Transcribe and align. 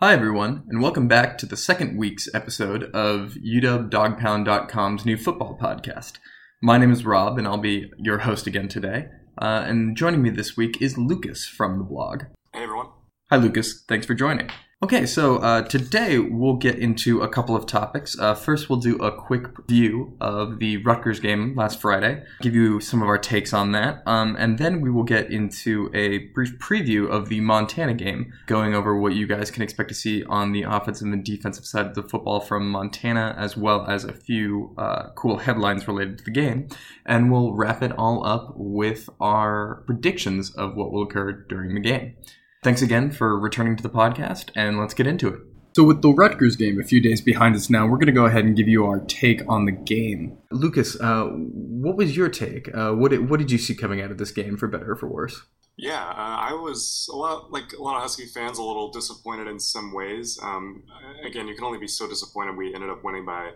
Hi, 0.00 0.12
everyone, 0.12 0.62
and 0.68 0.80
welcome 0.80 1.08
back 1.08 1.38
to 1.38 1.46
the 1.46 1.56
second 1.56 1.98
week's 1.98 2.32
episode 2.32 2.84
of 2.94 3.34
UWDawgpound.com's 3.44 5.04
new 5.04 5.16
football 5.16 5.58
podcast. 5.60 6.18
My 6.62 6.78
name 6.78 6.92
is 6.92 7.04
Rob, 7.04 7.36
and 7.36 7.48
I'll 7.48 7.58
be 7.58 7.90
your 7.98 8.18
host 8.18 8.46
again 8.46 8.68
today. 8.68 9.08
Uh, 9.42 9.64
and 9.66 9.96
joining 9.96 10.22
me 10.22 10.30
this 10.30 10.56
week 10.56 10.80
is 10.80 10.96
Lucas 10.96 11.46
from 11.46 11.78
the 11.78 11.84
blog. 11.84 12.26
Hey, 12.54 12.62
everyone. 12.62 12.90
Hi, 13.32 13.38
Lucas. 13.38 13.82
Thanks 13.88 14.06
for 14.06 14.14
joining. 14.14 14.50
Okay, 14.80 15.06
so 15.06 15.38
uh, 15.38 15.62
today 15.62 16.20
we'll 16.20 16.54
get 16.54 16.78
into 16.78 17.20
a 17.22 17.28
couple 17.28 17.56
of 17.56 17.66
topics. 17.66 18.16
Uh, 18.16 18.32
first, 18.32 18.70
we'll 18.70 18.78
do 18.78 18.94
a 18.98 19.10
quick 19.10 19.48
view 19.66 20.16
of 20.20 20.60
the 20.60 20.76
Rutgers 20.76 21.18
game 21.18 21.56
last 21.56 21.80
Friday, 21.80 22.22
give 22.42 22.54
you 22.54 22.78
some 22.78 23.02
of 23.02 23.08
our 23.08 23.18
takes 23.18 23.52
on 23.52 23.72
that, 23.72 24.04
um, 24.06 24.36
and 24.38 24.56
then 24.56 24.80
we 24.80 24.88
will 24.88 25.02
get 25.02 25.32
into 25.32 25.90
a 25.94 26.28
brief 26.32 26.60
preview 26.60 27.10
of 27.10 27.28
the 27.28 27.40
Montana 27.40 27.92
game, 27.92 28.32
going 28.46 28.72
over 28.72 28.96
what 28.96 29.14
you 29.14 29.26
guys 29.26 29.50
can 29.50 29.64
expect 29.64 29.88
to 29.88 29.96
see 29.96 30.22
on 30.26 30.52
the 30.52 30.62
offensive 30.62 31.08
and 31.08 31.12
the 31.12 31.36
defensive 31.36 31.66
side 31.66 31.86
of 31.86 31.96
the 31.96 32.04
football 32.04 32.38
from 32.38 32.70
Montana, 32.70 33.34
as 33.36 33.56
well 33.56 33.84
as 33.88 34.04
a 34.04 34.12
few 34.12 34.76
uh, 34.78 35.08
cool 35.16 35.38
headlines 35.38 35.88
related 35.88 36.18
to 36.18 36.24
the 36.24 36.30
game. 36.30 36.68
And 37.04 37.32
we'll 37.32 37.52
wrap 37.52 37.82
it 37.82 37.90
all 37.98 38.24
up 38.24 38.52
with 38.54 39.10
our 39.18 39.82
predictions 39.86 40.54
of 40.54 40.76
what 40.76 40.92
will 40.92 41.02
occur 41.02 41.32
during 41.32 41.74
the 41.74 41.80
game. 41.80 42.14
Thanks 42.64 42.82
again 42.82 43.12
for 43.12 43.38
returning 43.38 43.76
to 43.76 43.82
the 43.82 43.88
podcast, 43.88 44.50
and 44.56 44.80
let's 44.80 44.92
get 44.92 45.06
into 45.06 45.28
it. 45.28 45.40
So, 45.76 45.84
with 45.84 46.02
the 46.02 46.12
Rutgers 46.12 46.56
game 46.56 46.80
a 46.80 46.82
few 46.82 47.00
days 47.00 47.20
behind 47.20 47.54
us 47.54 47.70
now, 47.70 47.86
we're 47.86 47.98
going 47.98 48.06
to 48.06 48.12
go 48.12 48.26
ahead 48.26 48.44
and 48.44 48.56
give 48.56 48.66
you 48.66 48.84
our 48.84 48.98
take 48.98 49.42
on 49.48 49.64
the 49.64 49.70
game. 49.70 50.36
Lucas, 50.50 51.00
uh, 51.00 51.26
what 51.26 51.96
was 51.96 52.16
your 52.16 52.28
take? 52.28 52.68
Uh, 52.74 52.94
what, 52.94 53.12
did, 53.12 53.30
what 53.30 53.38
did 53.38 53.52
you 53.52 53.58
see 53.58 53.76
coming 53.76 54.00
out 54.00 54.10
of 54.10 54.18
this 54.18 54.32
game, 54.32 54.56
for 54.56 54.66
better 54.66 54.90
or 54.90 54.96
for 54.96 55.06
worse? 55.06 55.40
Yeah, 55.76 56.02
uh, 56.02 56.14
I 56.50 56.54
was 56.54 57.08
a 57.12 57.14
lot 57.14 57.52
like 57.52 57.72
a 57.78 57.80
lot 57.80 57.94
of 57.94 58.02
Husky 58.02 58.26
fans, 58.26 58.58
a 58.58 58.62
little 58.64 58.90
disappointed 58.90 59.46
in 59.46 59.60
some 59.60 59.94
ways. 59.94 60.36
Um, 60.42 60.82
again, 61.24 61.46
you 61.46 61.54
can 61.54 61.62
only 61.62 61.78
be 61.78 61.86
so 61.86 62.08
disappointed. 62.08 62.56
We 62.56 62.74
ended 62.74 62.90
up 62.90 63.04
winning 63.04 63.24
by, 63.24 63.52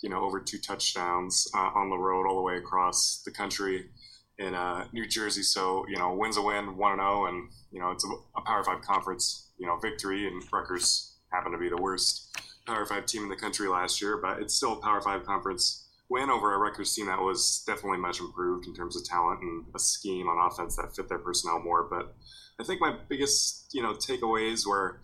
you 0.00 0.08
know, 0.08 0.24
over 0.24 0.40
two 0.40 0.56
touchdowns 0.56 1.46
uh, 1.54 1.72
on 1.74 1.90
the 1.90 1.98
road 1.98 2.26
all 2.26 2.36
the 2.36 2.42
way 2.42 2.56
across 2.56 3.20
the 3.26 3.30
country 3.30 3.90
in 4.38 4.54
uh, 4.54 4.86
New 4.92 5.06
Jersey. 5.06 5.42
So 5.42 5.84
you 5.88 5.96
know, 5.96 6.14
wins 6.14 6.36
a 6.36 6.42
win, 6.42 6.76
one 6.76 6.92
and 6.92 7.00
zero, 7.00 7.26
and 7.26 7.48
you 7.70 7.80
know 7.80 7.90
it's 7.90 8.04
a, 8.04 8.08
a, 8.38 8.42
Power 8.42 8.64
Five 8.64 8.82
conference, 8.82 9.50
you 9.58 9.66
know, 9.66 9.78
victory. 9.78 10.26
And 10.26 10.42
Rutgers 10.52 11.16
happened 11.32 11.54
to 11.54 11.58
be 11.58 11.68
the 11.68 11.80
worst 11.80 12.36
Power 12.66 12.86
Five 12.86 13.06
team 13.06 13.22
in 13.22 13.28
the 13.28 13.36
country 13.36 13.68
last 13.68 14.00
year, 14.00 14.18
but 14.18 14.40
it's 14.40 14.54
still 14.54 14.74
a 14.74 14.82
Power 14.82 15.00
Five 15.00 15.24
conference 15.24 15.86
win 16.08 16.30
over 16.30 16.54
a 16.54 16.58
Rutgers 16.58 16.94
team 16.94 17.06
that 17.06 17.20
was 17.20 17.64
definitely 17.66 17.98
much 17.98 18.20
improved 18.20 18.66
in 18.66 18.74
terms 18.74 18.96
of 18.96 19.04
talent 19.04 19.40
and 19.40 19.64
a 19.74 19.78
scheme 19.78 20.28
on 20.28 20.50
offense 20.50 20.76
that 20.76 20.94
fit 20.94 21.08
their 21.08 21.18
personnel 21.18 21.60
more. 21.60 21.82
But 21.82 22.14
I 22.60 22.64
think 22.64 22.80
my 22.80 22.96
biggest, 23.08 23.70
you 23.72 23.82
know, 23.82 23.92
takeaways 23.94 24.66
were 24.66 25.00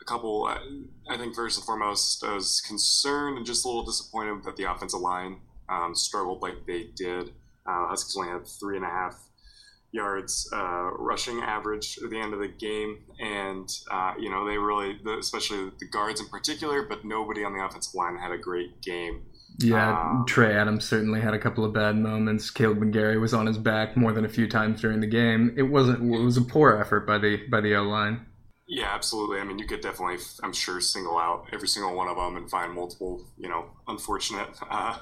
a 0.00 0.04
couple. 0.04 0.46
I 0.46 1.16
think 1.16 1.34
first 1.34 1.58
and 1.58 1.66
foremost, 1.66 2.24
I 2.24 2.34
was 2.34 2.62
concerned 2.66 3.36
and 3.36 3.46
just 3.46 3.64
a 3.64 3.68
little 3.68 3.84
disappointed 3.84 4.44
that 4.44 4.56
the 4.56 4.70
offensive 4.70 5.00
line 5.00 5.40
um, 5.68 5.94
struggled 5.94 6.42
like 6.42 6.66
they 6.66 6.84
did. 6.96 7.32
Uh, 7.68 7.88
Huskies 7.88 8.16
only 8.16 8.30
had 8.30 8.46
three 8.46 8.76
and 8.76 8.84
a 8.84 8.88
half 8.88 9.14
yards 9.90 10.48
uh, 10.52 10.90
rushing 10.98 11.40
average 11.40 11.98
at 12.02 12.10
the 12.10 12.18
end 12.18 12.34
of 12.34 12.40
the 12.40 12.48
game, 12.48 12.98
and 13.20 13.68
uh, 13.90 14.14
you 14.18 14.30
know 14.30 14.46
they 14.46 14.58
really, 14.58 14.98
especially 15.18 15.70
the 15.78 15.86
guards 15.86 16.20
in 16.20 16.28
particular, 16.28 16.82
but 16.82 17.04
nobody 17.04 17.44
on 17.44 17.52
the 17.52 17.64
offensive 17.64 17.94
line 17.94 18.16
had 18.16 18.32
a 18.32 18.38
great 18.38 18.80
game. 18.82 19.22
Yeah, 19.60 20.00
um, 20.00 20.24
Trey 20.28 20.54
Adams 20.54 20.84
certainly 20.84 21.20
had 21.20 21.34
a 21.34 21.38
couple 21.38 21.64
of 21.64 21.72
bad 21.72 21.96
moments. 21.96 22.50
Kaleb 22.50 22.78
McGary 22.78 23.20
was 23.20 23.34
on 23.34 23.46
his 23.46 23.58
back 23.58 23.96
more 23.96 24.12
than 24.12 24.24
a 24.24 24.28
few 24.28 24.48
times 24.48 24.80
during 24.80 25.00
the 25.00 25.06
game. 25.06 25.54
It 25.56 25.64
wasn't. 25.64 26.14
It 26.14 26.22
was 26.22 26.36
a 26.36 26.42
poor 26.42 26.76
effort 26.76 27.06
by 27.06 27.18
the 27.18 27.46
by 27.50 27.60
the 27.60 27.74
O 27.74 27.82
line. 27.82 28.26
Yeah, 28.68 28.94
absolutely. 28.94 29.40
I 29.40 29.44
mean, 29.44 29.58
you 29.58 29.66
could 29.66 29.80
definitely, 29.80 30.18
I'm 30.42 30.52
sure, 30.52 30.78
single 30.82 31.16
out 31.16 31.46
every 31.54 31.68
single 31.68 31.94
one 31.94 32.06
of 32.06 32.16
them 32.16 32.36
and 32.36 32.50
find 32.50 32.74
multiple, 32.74 33.24
you 33.38 33.48
know, 33.48 33.70
unfortunate, 33.88 34.48
uh, 34.70 34.98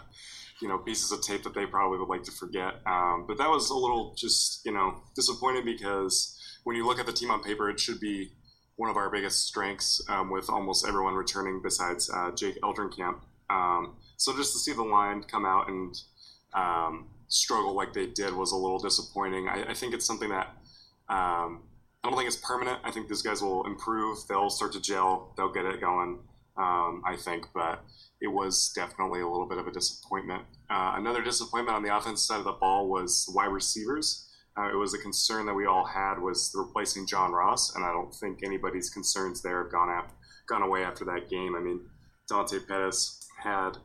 you 0.61 0.69
know, 0.69 0.79
pieces 0.79 1.13
of 1.13 1.21
tape 1.23 1.43
that 1.45 1.55
they 1.55 1.67
probably 1.67 1.99
would 1.99 2.09
like 2.09 2.23
to 2.25 2.33
forget. 2.33 2.75
Um, 2.87 3.25
but 3.27 3.39
that 3.39 3.51
was 3.51 3.71
a 3.71 3.75
little 3.75 4.15
just, 4.17 4.65
you 4.65 4.73
know, 4.73 5.03
disappointed 5.15 5.65
because 5.65 6.39
when 6.65 6.77
you 6.77 6.87
look 6.87 6.99
at 6.99 7.07
the 7.07 7.13
team 7.13 7.31
on 7.31 7.43
paper, 7.43 7.69
it 7.69 7.79
should 7.79 8.01
be 8.01 8.33
one 8.77 8.91
of 8.91 8.97
our 8.97 9.11
biggest 9.11 9.47
strengths 9.47 10.05
um, 10.09 10.31
with 10.31 10.49
almost 10.51 10.87
everyone 10.87 11.15
returning 11.15 11.61
besides 11.63 12.11
uh, 12.15 12.31
Jake 12.33 12.61
Eldrenkamp. 12.63 13.21
Um, 13.51 13.97
so 14.17 14.37
just 14.37 14.53
to 14.53 14.59
see 14.59 14.73
the 14.73 14.83
line 14.83 15.23
come 15.23 15.45
out 15.45 15.69
and 15.69 15.95
um, 16.55 17.09
struggle 17.29 17.75
like 17.75 17.93
they 17.93 18.07
did 18.07 18.35
was 18.35 18.53
a 18.53 18.57
little 18.57 18.79
disappointing. 18.79 19.49
I, 19.49 19.71
I 19.71 19.75
think 19.75 19.95
it's 19.95 20.07
something 20.07 20.29
that 20.31 20.49
um, 21.09 21.63
I 22.03 22.09
don't 22.09 22.17
think 22.17 22.29
it's 22.29 22.37
permanent. 22.37 22.81
I 22.85 22.91
think 22.91 23.09
these 23.09 23.23
guys 23.23 23.43
will 23.43 23.67
improve. 23.67 24.19
They'll 24.29 24.51
start 24.51 24.73
to 24.73 24.81
gel. 24.81 25.33
They'll 25.37 25.53
get 25.53 25.65
it 25.65 25.81
going. 25.81 26.21
Um, 26.59 27.03
I 27.07 27.17
think, 27.17 27.47
but 27.55 27.85
it 28.21 28.29
was 28.29 28.73
definitely 28.75 29.21
a 29.21 29.29
little 29.29 29.47
bit 29.47 29.59
of 29.59 29.67
a 29.67 29.73
disappointment. 29.73 30.43
Uh, 30.71 30.95
another 30.97 31.23
disappointment 31.23 31.77
on 31.77 31.83
the 31.83 31.95
offensive 31.95 32.19
side 32.19 32.39
of 32.39 32.45
the 32.45 32.53
ball 32.53 32.89
was 32.89 33.31
wide 33.35 33.53
receivers. 33.53 34.27
Uh, 34.59 34.71
it 34.71 34.77
was 34.77 34.95
a 34.95 34.99
concern 34.99 35.45
that 35.45 35.55
we 35.55 35.67
all 35.67 35.85
had 35.85 36.19
was 36.19 36.51
replacing 36.55 37.07
John 37.07 37.33
Ross, 37.33 37.75
and 37.75 37.85
I 37.85 37.93
don't 37.93 38.15
think 38.15 38.43
anybody's 38.43 38.89
concerns 38.89 39.43
there 39.43 39.63
have 39.63 39.71
gone 39.71 39.91
out, 39.91 40.09
gone 40.49 40.63
away 40.63 40.83
after 40.83 41.05
that 41.05 41.29
game. 41.29 41.55
I 41.55 41.61
mean, 41.61 41.81
Dante 42.27 42.61
Pettis 42.61 43.21
had 43.43 43.77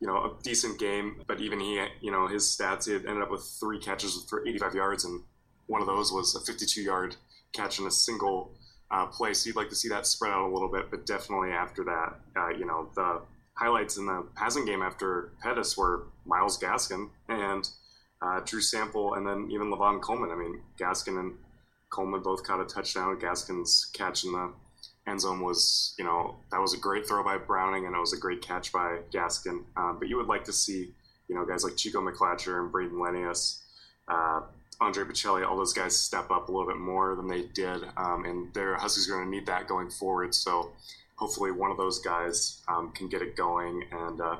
you 0.00 0.06
know, 0.06 0.16
a 0.16 0.36
decent 0.42 0.78
game, 0.78 1.22
but 1.26 1.40
even 1.40 1.58
he, 1.58 1.82
you 2.02 2.10
know, 2.10 2.26
his 2.26 2.44
stats, 2.44 2.86
he 2.86 2.94
ended 2.94 3.22
up 3.22 3.30
with 3.30 3.42
three 3.58 3.78
catches 3.78 4.22
for 4.28 4.46
85 4.46 4.74
yards, 4.74 5.04
and 5.06 5.22
one 5.66 5.80
of 5.80 5.86
those 5.86 6.12
was 6.12 6.34
a 6.34 6.40
52 6.40 6.82
yard 6.82 7.16
catch 7.54 7.78
in 7.78 7.86
a 7.86 7.90
single 7.90 8.52
uh, 8.90 9.06
play. 9.06 9.34
So 9.34 9.48
you'd 9.48 9.56
like 9.56 9.70
to 9.70 9.74
see 9.74 9.88
that 9.88 10.06
spread 10.06 10.32
out 10.32 10.48
a 10.48 10.52
little 10.52 10.68
bit, 10.68 10.90
but 10.90 11.06
definitely 11.06 11.50
after 11.50 11.84
that, 11.84 12.14
uh, 12.36 12.50
you 12.50 12.66
know, 12.66 12.88
the 12.94 13.22
highlights 13.54 13.96
in 13.96 14.06
the 14.06 14.26
passing 14.36 14.64
game 14.64 14.82
after 14.82 15.32
Pettis 15.42 15.76
were 15.76 16.06
Myles 16.26 16.58
Gaskin 16.58 17.10
and 17.28 17.68
uh, 18.22 18.40
Drew 18.44 18.60
Sample, 18.60 19.14
and 19.14 19.26
then 19.26 19.48
even 19.50 19.70
Lavon 19.70 20.00
Coleman. 20.00 20.30
I 20.30 20.36
mean, 20.36 20.60
Gaskin 20.78 21.18
and 21.18 21.34
Coleman 21.90 22.22
both 22.22 22.42
caught 22.42 22.60
a 22.60 22.64
touchdown. 22.64 23.18
Gaskin's 23.20 23.90
catch 23.92 24.24
in 24.24 24.32
the 24.32 24.52
end 25.06 25.20
zone 25.20 25.40
was, 25.40 25.94
you 25.98 26.04
know, 26.04 26.36
that 26.50 26.60
was 26.60 26.74
a 26.74 26.78
great 26.78 27.06
throw 27.06 27.22
by 27.22 27.36
Browning 27.36 27.86
and 27.86 27.94
it 27.94 27.98
was 27.98 28.12
a 28.12 28.18
great 28.18 28.42
catch 28.42 28.72
by 28.72 28.98
Gaskin. 29.12 29.62
Um, 29.76 29.98
but 29.98 30.08
you 30.08 30.16
would 30.16 30.26
like 30.26 30.44
to 30.44 30.52
see, 30.52 30.92
you 31.28 31.34
know, 31.34 31.44
guys 31.44 31.62
like 31.62 31.76
Chico 31.76 32.00
McClatcher 32.00 32.60
and 32.60 32.72
Brayden 32.72 32.92
Lenius, 32.92 33.60
uh, 34.08 34.40
Andre 34.80 35.04
Baccellia, 35.04 35.46
all 35.46 35.56
those 35.56 35.72
guys 35.72 35.96
step 35.96 36.30
up 36.30 36.48
a 36.48 36.52
little 36.52 36.66
bit 36.66 36.78
more 36.78 37.14
than 37.14 37.28
they 37.28 37.42
did. 37.42 37.84
Um, 37.96 38.24
and 38.24 38.52
their 38.54 38.76
Huskies 38.76 39.08
are 39.08 39.14
going 39.14 39.26
to 39.26 39.30
need 39.30 39.46
that 39.46 39.68
going 39.68 39.90
forward. 39.90 40.34
So 40.34 40.72
hopefully 41.16 41.50
one 41.50 41.70
of 41.70 41.76
those 41.76 42.00
guys 42.00 42.62
um, 42.68 42.92
can 42.92 43.08
get 43.08 43.22
it 43.22 43.36
going 43.36 43.84
and 43.92 44.20
uh, 44.20 44.36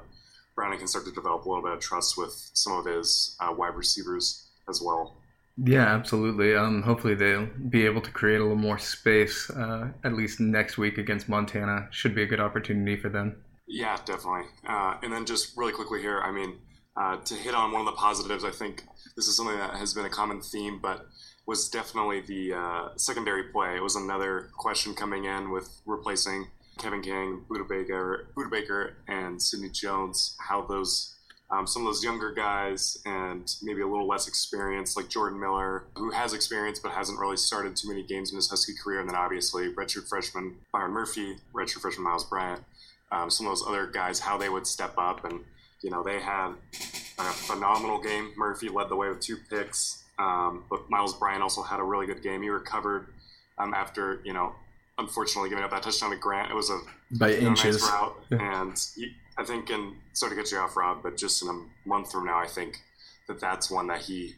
Browning 0.55 0.79
can 0.79 0.87
start 0.87 1.05
to 1.07 1.13
develop 1.13 1.45
a 1.45 1.49
little 1.49 1.65
bit 1.65 1.73
of 1.73 1.81
trust 1.81 2.17
with 2.17 2.51
some 2.55 2.75
of 2.75 2.85
his 2.85 3.37
uh, 3.41 3.53
wide 3.53 3.75
receivers 3.75 4.47
as 4.69 4.81
well. 4.81 5.17
Yeah, 5.57 5.87
absolutely. 5.87 6.55
Um, 6.55 6.83
hopefully 6.83 7.15
they'll 7.15 7.49
be 7.69 7.87
able 7.87 8.01
to 8.03 8.11
create 8.11 8.41
a 8.41 8.43
little 8.43 8.57
more 8.57 8.79
space, 8.79 9.51
uh, 9.51 9.91
at 10.03 10.15
least 10.15 10.41
next 10.41 10.79
week 10.79 10.99
against 10.99 11.29
Montana. 11.29 11.89
Should 11.91 12.15
be 12.15 12.23
a 12.23 12.27
good 12.27 12.41
opportunity 12.41 12.97
for 12.97 13.09
them. 13.09 13.37
Yeah, 13.67 13.97
definitely. 14.05 14.49
Uh, 14.67 14.97
and 15.03 15.13
then 15.13 15.27
just 15.27 15.57
really 15.57 15.73
quickly 15.73 16.01
here, 16.01 16.21
I 16.21 16.33
mean, 16.33 16.59
uh, 16.97 17.17
to 17.17 17.35
hit 17.35 17.55
on 17.55 17.73
one 17.73 17.81
of 17.81 17.87
the 17.87 17.99
positives, 17.99 18.45
I 18.45 18.51
think 18.51 18.85
this 19.17 19.27
is 19.27 19.37
something 19.37 19.57
that 19.57 19.75
has 19.75 19.95
been 19.95 20.05
a 20.05 20.11
common 20.11 20.41
theme, 20.41 20.79
but 20.83 21.07
was 21.47 21.69
definitely 21.69 22.21
the 22.21 22.55
uh, 22.55 22.89
secondary 22.97 23.45
play. 23.45 23.77
It 23.77 23.83
was 23.83 23.97
another 23.97 24.51
question 24.57 24.95
coming 24.95 25.25
in 25.25 25.51
with 25.51 25.69
replacing 25.85 26.47
Kevin 26.79 27.03
King, 27.03 27.45
Budda 27.49 27.69
Baker, 27.69 28.29
Budda 28.37 28.51
Baker, 28.51 28.95
and 29.09 29.41
Sidney 29.41 29.69
Jones. 29.71 30.37
How 30.41 30.63
those 30.63 31.15
um, 31.51 31.67
some 31.67 31.83
of 31.83 31.87
those 31.87 32.03
younger 32.03 32.33
guys 32.33 32.99
and 33.05 33.55
maybe 33.63 33.83
a 33.83 33.87
little 33.87 34.09
less 34.09 34.27
experience, 34.27 34.97
like 34.97 35.09
Jordan 35.09 35.39
Miller, 35.39 35.85
who 35.97 36.11
has 36.11 36.33
experience 36.33 36.79
but 36.79 36.93
hasn't 36.93 37.19
really 37.19 37.37
started 37.37 37.77
too 37.77 37.89
many 37.89 38.03
games 38.03 38.31
in 38.31 38.37
his 38.37 38.49
Husky 38.49 38.73
career. 38.83 39.01
And 39.01 39.09
then 39.09 39.17
obviously 39.17 39.73
redshirt 39.73 40.09
freshman 40.09 40.57
Byron 40.73 40.93
Murphy, 40.93 41.37
redshirt 41.55 41.81
freshman 41.81 42.05
Myles 42.05 42.25
Bryant, 42.25 42.65
um, 43.13 43.31
some 43.31 43.47
of 43.47 43.51
those 43.51 43.67
other 43.69 43.87
guys, 43.87 44.21
how 44.21 44.39
they 44.39 44.49
would 44.49 44.67
step 44.67 44.95
up. 44.97 45.25
And, 45.25 45.41
you 45.85 45.91
know, 45.91 46.03
they 46.03 46.19
had 46.19 46.55
a 47.19 47.23
phenomenal 47.23 48.01
game. 48.01 48.33
Murphy 48.37 48.71
led 48.71 48.89
the 48.89 48.97
way 48.97 49.09
with 49.09 49.21
two 49.21 49.37
picks, 49.51 50.03
um, 50.19 50.65
but 50.71 50.89
Myles 50.89 51.15
Bryant 51.15 51.43
also 51.43 51.63
had 51.63 51.79
a 51.79 51.83
really 51.83 52.07
good 52.07 52.23
game. 52.23 52.41
He 52.43 52.49
recovered 52.49 53.09
um, 53.59 53.75
after, 53.75 54.21
you 54.25 54.33
know, 54.33 54.55
unfortunately 54.97 55.51
giving 55.51 55.63
up 55.63 55.71
that 55.73 55.83
touchdown 55.83 56.11
to 56.11 56.17
Grant. 56.17 56.51
It 56.51 56.55
was 56.55 56.71
a 56.71 56.81
by 57.11 57.35
inches 57.35 57.83
nice 57.83 57.91
route, 57.91 58.17
and 58.31 58.87
he, 58.97 59.13
I 59.37 59.45
think, 59.45 59.69
and 59.69 59.95
sort 60.15 60.33
of 60.33 60.39
get 60.39 60.51
you 60.51 60.59
off, 60.59 60.75
Rob, 60.75 61.03
but 61.03 61.19
just 61.19 61.43
in 61.43 61.49
a 61.49 61.89
month 61.89 62.11
from 62.11 62.25
now, 62.25 62.39
I 62.39 62.47
think 62.47 62.79
that 63.29 63.39
that's 63.39 63.71
one 63.71 63.87
that 63.89 64.01
he 64.01 64.35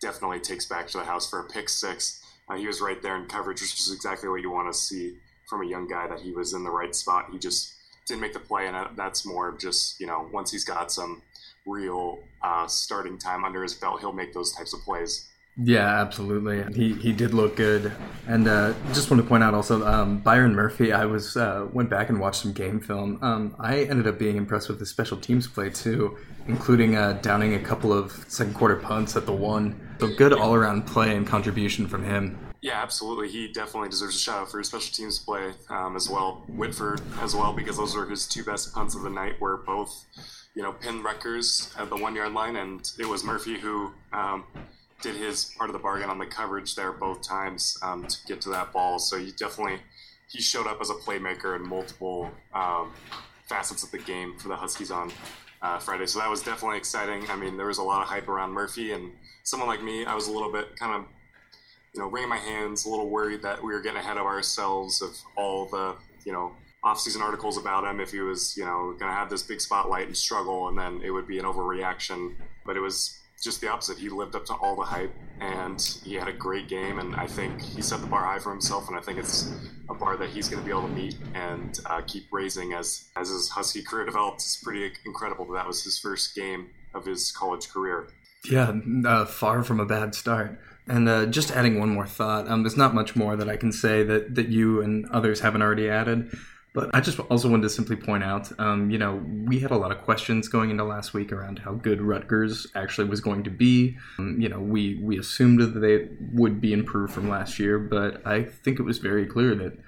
definitely 0.00 0.40
takes 0.40 0.66
back 0.66 0.88
to 0.88 0.98
the 0.98 1.04
house 1.04 1.30
for 1.30 1.38
a 1.38 1.44
pick 1.44 1.68
six. 1.68 2.24
Uh, 2.48 2.56
he 2.56 2.66
was 2.66 2.80
right 2.80 3.00
there 3.02 3.16
in 3.16 3.26
coverage, 3.26 3.60
which 3.60 3.78
is 3.78 3.92
exactly 3.92 4.28
what 4.28 4.40
you 4.40 4.50
want 4.50 4.72
to 4.72 4.76
see 4.76 5.14
from 5.48 5.62
a 5.62 5.66
young 5.66 5.86
guy. 5.86 6.08
That 6.08 6.20
he 6.20 6.32
was 6.32 6.54
in 6.54 6.64
the 6.64 6.70
right 6.70 6.94
spot. 6.94 7.26
He 7.30 7.38
just 7.38 7.74
didn't 8.08 8.20
make 8.20 8.32
the 8.32 8.40
play, 8.40 8.66
and 8.66 8.96
that's 8.96 9.24
more 9.24 9.48
of 9.48 9.58
just 9.58 10.00
you 10.00 10.06
know 10.06 10.28
once 10.32 10.50
he's 10.50 10.64
got 10.64 10.90
some 10.90 11.22
real 11.66 12.18
uh, 12.42 12.66
starting 12.66 13.18
time 13.18 13.44
under 13.44 13.62
his 13.62 13.74
belt, 13.74 14.00
he'll 14.00 14.12
make 14.12 14.32
those 14.32 14.52
types 14.52 14.72
of 14.72 14.80
plays. 14.80 15.28
Yeah, 15.60 16.00
absolutely. 16.00 16.64
He 16.72 16.94
he 16.94 17.12
did 17.12 17.34
look 17.34 17.56
good, 17.56 17.92
and 18.28 18.46
uh, 18.46 18.74
just 18.92 19.10
want 19.10 19.20
to 19.20 19.28
point 19.28 19.42
out 19.42 19.54
also 19.54 19.84
um, 19.84 20.18
Byron 20.18 20.54
Murphy. 20.54 20.92
I 20.92 21.04
was 21.04 21.36
uh, 21.36 21.66
went 21.72 21.90
back 21.90 22.10
and 22.10 22.20
watched 22.20 22.42
some 22.42 22.52
game 22.52 22.78
film. 22.78 23.18
Um, 23.22 23.56
I 23.58 23.82
ended 23.82 24.06
up 24.06 24.20
being 24.20 24.36
impressed 24.36 24.68
with 24.68 24.78
the 24.78 24.86
special 24.86 25.16
teams 25.16 25.48
play 25.48 25.70
too, 25.70 26.16
including 26.46 26.94
uh, 26.94 27.18
downing 27.22 27.54
a 27.54 27.58
couple 27.58 27.92
of 27.92 28.24
second 28.28 28.54
quarter 28.54 28.76
punts 28.76 29.16
at 29.16 29.26
the 29.26 29.32
one. 29.32 29.96
So 29.98 30.14
good 30.14 30.32
all 30.32 30.54
around 30.54 30.86
play 30.86 31.16
and 31.16 31.26
contribution 31.26 31.88
from 31.88 32.04
him. 32.04 32.38
Yeah, 32.60 32.82
absolutely. 32.82 33.28
He 33.28 33.48
definitely 33.48 33.88
deserves 33.88 34.16
a 34.16 34.18
shout 34.18 34.38
out 34.40 34.50
for 34.50 34.58
his 34.58 34.68
special 34.68 34.92
teams 34.92 35.18
play 35.18 35.52
um, 35.70 35.94
as 35.94 36.08
well. 36.08 36.42
Whitford 36.48 37.00
as 37.20 37.34
well, 37.34 37.52
because 37.52 37.76
those 37.76 37.94
were 37.94 38.06
his 38.06 38.26
two 38.26 38.42
best 38.42 38.74
punts 38.74 38.94
of 38.96 39.02
the 39.02 39.10
night. 39.10 39.40
Were 39.40 39.58
both, 39.58 40.06
you 40.54 40.62
know, 40.62 40.72
pin 40.72 41.02
wreckers 41.02 41.72
at 41.78 41.88
the 41.88 41.96
one 41.96 42.16
yard 42.16 42.32
line, 42.32 42.56
and 42.56 42.90
it 42.98 43.06
was 43.06 43.24
Murphy 43.24 43.58
who. 43.58 43.92
Um, 44.12 44.44
did 45.00 45.14
his 45.14 45.54
part 45.56 45.70
of 45.70 45.74
the 45.74 45.78
bargain 45.78 46.10
on 46.10 46.18
the 46.18 46.26
coverage 46.26 46.74
there 46.74 46.92
both 46.92 47.22
times 47.22 47.78
um, 47.82 48.06
to 48.06 48.16
get 48.26 48.40
to 48.40 48.48
that 48.50 48.72
ball. 48.72 48.98
So 48.98 49.16
he 49.16 49.30
definitely 49.32 49.78
he 50.28 50.40
showed 50.40 50.66
up 50.66 50.80
as 50.80 50.90
a 50.90 50.94
playmaker 50.94 51.56
in 51.56 51.66
multiple 51.66 52.30
um, 52.54 52.92
facets 53.46 53.82
of 53.82 53.90
the 53.90 53.98
game 53.98 54.36
for 54.38 54.48
the 54.48 54.56
Huskies 54.56 54.90
on 54.90 55.10
uh, 55.62 55.78
Friday. 55.78 56.06
So 56.06 56.18
that 56.18 56.28
was 56.28 56.42
definitely 56.42 56.78
exciting. 56.78 57.24
I 57.30 57.36
mean, 57.36 57.56
there 57.56 57.66
was 57.66 57.78
a 57.78 57.82
lot 57.82 58.02
of 58.02 58.08
hype 58.08 58.28
around 58.28 58.50
Murphy, 58.52 58.92
and 58.92 59.12
someone 59.44 59.68
like 59.68 59.82
me, 59.82 60.04
I 60.04 60.14
was 60.14 60.28
a 60.28 60.32
little 60.32 60.52
bit 60.52 60.76
kind 60.76 60.94
of 60.94 61.04
you 61.94 62.00
know 62.00 62.08
wringing 62.08 62.30
my 62.30 62.36
hands, 62.36 62.86
a 62.86 62.90
little 62.90 63.08
worried 63.08 63.42
that 63.42 63.62
we 63.62 63.72
were 63.72 63.80
getting 63.80 63.98
ahead 63.98 64.16
of 64.16 64.26
ourselves 64.26 65.02
of 65.02 65.16
all 65.36 65.66
the 65.66 65.94
you 66.24 66.32
know 66.32 66.52
off-season 66.84 67.20
articles 67.20 67.58
about 67.58 67.84
him 67.84 67.98
if 68.00 68.12
he 68.12 68.20
was 68.20 68.56
you 68.56 68.64
know 68.64 68.94
going 68.98 69.10
to 69.10 69.16
have 69.16 69.28
this 69.28 69.42
big 69.42 69.60
spotlight 69.60 70.06
and 70.06 70.16
struggle 70.16 70.68
and 70.68 70.78
then 70.78 71.00
it 71.02 71.10
would 71.10 71.26
be 71.26 71.36
an 71.38 71.44
overreaction 71.44 72.36
but 72.64 72.76
it 72.76 72.80
was 72.80 73.18
just 73.42 73.60
the 73.60 73.68
opposite. 73.68 73.98
He 73.98 74.08
lived 74.08 74.34
up 74.34 74.44
to 74.46 74.54
all 74.54 74.74
the 74.76 74.82
hype, 74.82 75.14
and 75.40 75.80
he 76.04 76.14
had 76.14 76.28
a 76.28 76.32
great 76.32 76.68
game. 76.68 76.98
And 76.98 77.14
I 77.14 77.26
think 77.26 77.60
he 77.60 77.82
set 77.82 78.00
the 78.00 78.06
bar 78.06 78.24
high 78.24 78.38
for 78.38 78.50
himself, 78.50 78.88
and 78.88 78.96
I 78.96 79.00
think 79.00 79.18
it's 79.18 79.52
a 79.88 79.94
bar 79.94 80.16
that 80.16 80.30
he's 80.30 80.48
going 80.48 80.62
to 80.62 80.64
be 80.64 80.70
able 80.70 80.88
to 80.88 80.94
meet 80.94 81.16
and 81.34 81.78
uh, 81.86 82.02
keep 82.06 82.26
raising 82.32 82.72
as 82.72 83.10
as 83.16 83.28
his 83.28 83.48
Husky 83.48 83.82
career 83.88 84.04
develops. 84.04 84.44
It's 84.44 84.62
pretty 84.62 84.92
incredible 85.06 85.44
that 85.46 85.54
that 85.54 85.66
was 85.66 85.84
his 85.84 85.98
first 85.98 86.34
game 86.34 86.70
of 86.94 87.04
his 87.04 87.30
college 87.32 87.68
career. 87.68 88.08
Yeah, 88.50 88.72
uh, 89.04 89.24
far 89.24 89.62
from 89.62 89.80
a 89.80 89.86
bad 89.86 90.14
start. 90.14 90.60
And 90.88 91.08
uh, 91.08 91.26
just 91.26 91.50
adding 91.50 91.78
one 91.78 91.90
more 91.90 92.06
thought, 92.06 92.48
um, 92.48 92.62
there's 92.62 92.76
not 92.76 92.94
much 92.94 93.14
more 93.14 93.36
that 93.36 93.48
I 93.48 93.56
can 93.56 93.72
say 93.72 94.02
that, 94.04 94.34
that 94.34 94.48
you 94.48 94.80
and 94.80 95.06
others 95.10 95.40
haven't 95.40 95.62
already 95.62 95.88
added. 95.88 96.30
But 96.74 96.90
I 96.94 97.00
just 97.00 97.18
also 97.18 97.48
wanted 97.48 97.62
to 97.62 97.70
simply 97.70 97.96
point 97.96 98.22
out, 98.22 98.52
um, 98.60 98.90
you 98.90 98.98
know, 98.98 99.22
we 99.46 99.58
had 99.58 99.70
a 99.70 99.76
lot 99.76 99.90
of 99.90 100.02
questions 100.02 100.48
going 100.48 100.70
into 100.70 100.84
last 100.84 101.14
week 101.14 101.32
around 101.32 101.58
how 101.58 101.72
good 101.72 102.00
Rutgers 102.00 102.66
actually 102.74 103.08
was 103.08 103.20
going 103.20 103.42
to 103.44 103.50
be. 103.50 103.96
Um, 104.18 104.40
you 104.40 104.48
know, 104.48 104.60
we 104.60 105.00
we 105.02 105.18
assumed 105.18 105.60
that 105.60 105.80
they 105.80 106.08
would 106.32 106.60
be 106.60 106.72
improved 106.72 107.12
from 107.12 107.28
last 107.28 107.58
year, 107.58 107.78
but 107.78 108.24
I 108.26 108.44
think 108.44 108.78
it 108.78 108.84
was 108.84 108.98
very 108.98 109.26
clear 109.26 109.54
that 109.56 109.78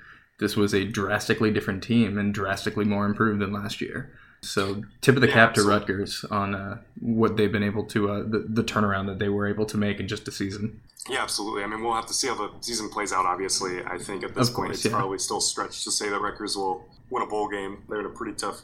this 0.41 0.57
was 0.57 0.75
a 0.75 0.85
drastically 0.85 1.51
different 1.51 1.83
team 1.83 2.19
and 2.19 2.35
drastically 2.35 2.87
more 2.87 3.05
improved 3.05 3.41
than 3.41 3.53
last 3.53 3.81
year. 3.81 4.11
So 4.43 4.83
tip 5.01 5.17
of 5.17 5.21
the 5.21 5.29
yeah, 5.29 5.35
cap 5.35 5.55
to 5.55 5.63
Rutgers 5.63 6.25
on 6.31 6.55
uh, 6.55 6.79
what 7.01 7.37
they've 7.37 7.53
been 7.53 7.63
able 7.63 7.85
to 7.87 8.11
uh, 8.11 8.23
the, 8.23 8.47
the 8.49 8.65
turnaround 8.65 9.07
that 9.07 9.19
they 9.19 9.29
were 9.29 9.47
able 9.47 9.67
to 9.67 9.77
make 9.77 10.01
in 10.01 10.09
just 10.09 10.27
a 10.29 10.33
season. 10.33 10.81
Yeah, 11.09 11.23
absolutely. 11.23 11.63
I 11.63 11.67
mean, 11.67 11.83
we'll 11.83 11.95
have 11.95 12.07
to 12.07 12.15
see 12.15 12.29
how 12.29 12.35
the 12.35 12.51
season 12.61 12.89
plays 12.89 13.13
out. 13.13 13.27
Obviously, 13.27 13.85
I 13.85 13.99
think 13.99 14.25
at 14.25 14.35
this 14.35 14.51
point 14.51 14.73
it's 14.73 14.85
yeah. 14.85 14.93
probably 14.93 15.19
still 15.19 15.41
stretched 15.41 15.85
to 15.85 15.91
say 15.91 16.09
that 16.09 16.21
Rutgers 16.21 16.57
will 16.57 16.85
win 17.11 17.23
a 17.23 17.27
bowl 17.27 17.49
game. 17.49 17.83
They're 17.89 18.01
in 18.01 18.07
a 18.07 18.11
pretty 18.11 18.35
tough 18.35 18.63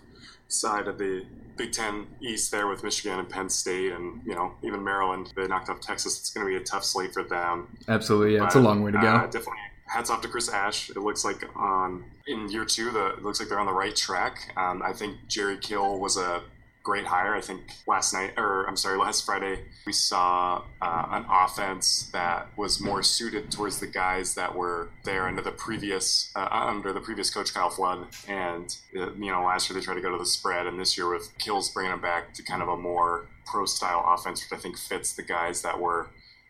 side 0.49 0.87
of 0.87 0.99
the 0.99 1.25
Big 1.57 1.73
Ten 1.73 2.07
East 2.21 2.51
there 2.51 2.67
with 2.69 2.83
Michigan 2.83 3.19
and 3.19 3.29
Penn 3.29 3.49
State, 3.49 3.93
and 3.93 4.23
you 4.27 4.35
know 4.35 4.53
even 4.63 4.83
Maryland. 4.85 5.33
They 5.37 5.47
knocked 5.47 5.69
off 5.69 5.81
Texas. 5.81 6.19
It's 6.19 6.31
going 6.31 6.47
to 6.47 6.51
be 6.51 6.57
a 6.57 6.65
tough 6.65 6.85
slate 6.85 7.13
for 7.13 7.23
them. 7.23 7.69
Absolutely, 7.89 8.35
yeah, 8.35 8.41
but, 8.41 8.47
it's 8.47 8.55
a 8.57 8.61
long 8.61 8.83
way 8.83 8.93
to 8.93 8.99
go. 8.99 9.09
Uh, 9.09 9.25
definitely 9.25 9.57
hats 9.87 10.11
off 10.11 10.21
to 10.23 10.29
Chris 10.29 10.49
Ash. 10.49 10.91
It 10.91 10.97
looks 10.97 11.25
like 11.25 11.45
on 11.57 12.05
in 12.27 12.51
year 12.51 12.65
two, 12.65 12.91
the 12.91 13.15
it 13.15 13.23
looks 13.23 13.41
like 13.41 13.49
they're 13.49 13.61
on 13.61 13.67
the 13.67 13.73
right 13.73 13.95
track. 13.95 14.53
Um, 14.57 14.83
I 14.83 14.93
think 14.93 15.17
Jerry 15.29 15.59
Kill 15.59 15.99
was 15.99 16.17
a 16.17 16.43
great 16.87 17.05
hire. 17.05 17.35
I 17.35 17.41
think 17.41 17.63
last 17.89 18.13
night, 18.13 18.35
or 18.37 18.65
I'm 18.69 18.77
sorry, 18.77 18.97
last 18.97 19.27
Friday, 19.27 19.59
we 19.87 19.93
saw 19.93 20.63
uh, 20.81 21.07
an 21.11 21.27
offense 21.29 22.09
that 22.13 22.47
was 22.57 22.81
more 22.81 23.03
suited 23.03 23.51
towards 23.51 23.81
the 23.81 23.89
guys 23.89 24.35
that 24.37 24.55
were 24.55 24.91
there 25.05 25.27
under 25.27 25.43
the 25.43 25.51
previous 25.51 26.33
uh, 26.37 26.49
under 26.51 26.93
the 26.93 27.01
previous 27.01 27.29
coach 27.29 27.53
Kyle 27.53 27.71
Flood. 27.71 28.07
And 28.29 28.77
uh, 28.97 29.13
you 29.15 29.33
know, 29.33 29.45
last 29.45 29.69
year 29.69 29.79
they 29.79 29.85
tried 29.85 29.95
to 29.95 30.01
go 30.01 30.13
to 30.13 30.19
the 30.19 30.27
spread, 30.27 30.67
and 30.67 30.81
this 30.81 30.97
year 30.97 31.09
with 31.13 31.37
Kills 31.39 31.71
bringing 31.71 31.93
them 31.93 32.01
back 32.01 32.35
to 32.35 32.43
kind 32.43 32.63
of 32.63 32.69
a 32.69 32.77
more 32.77 33.27
pro 33.45 33.67
style 33.67 34.05
offense, 34.07 34.45
which 34.45 34.57
I 34.57 34.61
think 34.61 34.79
fits 34.79 35.13
the 35.13 35.23
guys 35.23 35.63
that 35.63 35.81
were 35.81 36.09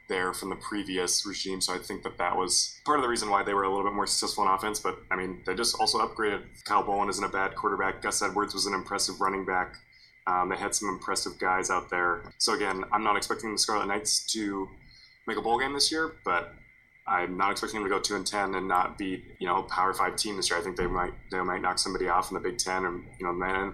there 0.09 0.33
from 0.33 0.51
the 0.51 0.57
previous 0.57 1.27
regime. 1.27 1.61
So 1.61 1.75
I 1.75 1.79
think 1.79 2.03
that 2.05 2.19
that 2.19 2.37
was 2.37 2.81
part 2.85 2.99
of 2.99 3.03
the 3.03 3.09
reason 3.09 3.29
why 3.31 3.43
they 3.43 3.55
were 3.55 3.65
a 3.65 3.69
little 3.69 3.85
bit 3.85 3.95
more 3.95 4.07
successful 4.07 4.45
in 4.45 4.51
offense. 4.51 4.79
But 4.81 4.99
I 5.11 5.17
mean, 5.17 5.43
they 5.47 5.55
just 5.55 5.77
also 5.81 5.99
upgraded. 5.99 6.43
Kyle 6.65 6.85
Bolin 6.85 7.09
isn't 7.11 7.25
a 7.25 7.29
bad 7.29 7.55
quarterback. 7.55 8.03
Gus 8.03 8.23
Edwards 8.23 8.55
was 8.55 8.67
an 8.67 8.75
impressive 8.75 9.21
running 9.21 9.45
back. 9.45 9.77
Um, 10.27 10.49
they 10.49 10.57
had 10.57 10.75
some 10.75 10.89
impressive 10.89 11.39
guys 11.39 11.71
out 11.71 11.89
there. 11.91 12.23
So 12.39 12.55
again, 12.55 12.85
I'm 12.93 13.05
not 13.05 13.17
expecting 13.17 13.53
the 13.53 13.59
Scarlet 13.59 13.87
Knights 13.87 14.27
to 14.33 14.69
make 15.27 15.37
a 15.37 15.43
bowl 15.43 15.59
game 15.59 15.73
this 15.73 15.93
year, 15.93 16.13
but 16.25 16.53
I'm 17.07 17.37
not 17.37 17.53
expecting 17.53 17.81
them 17.81 17.89
to 17.89 17.95
go 17.95 18.01
two 18.01 18.17
and 18.17 18.27
ten 18.27 18.55
and 18.57 18.67
not 18.67 18.99
beat 18.99 19.25
you 19.39 19.47
know 19.47 19.63
Power 19.63 19.95
Five 19.95 20.17
team 20.17 20.37
this 20.37 20.51
year. 20.51 20.59
I 20.59 20.63
think 20.63 20.77
they 20.77 20.87
might 20.87 21.13
they 21.31 21.41
might 21.41 21.63
knock 21.63 21.79
somebody 21.79 22.09
off 22.09 22.31
in 22.31 22.35
the 22.35 22.41
Big 22.41 22.59
Ten, 22.59 22.85
and 22.85 23.05
you 23.19 23.27
know 23.27 23.33
might, 23.33 23.73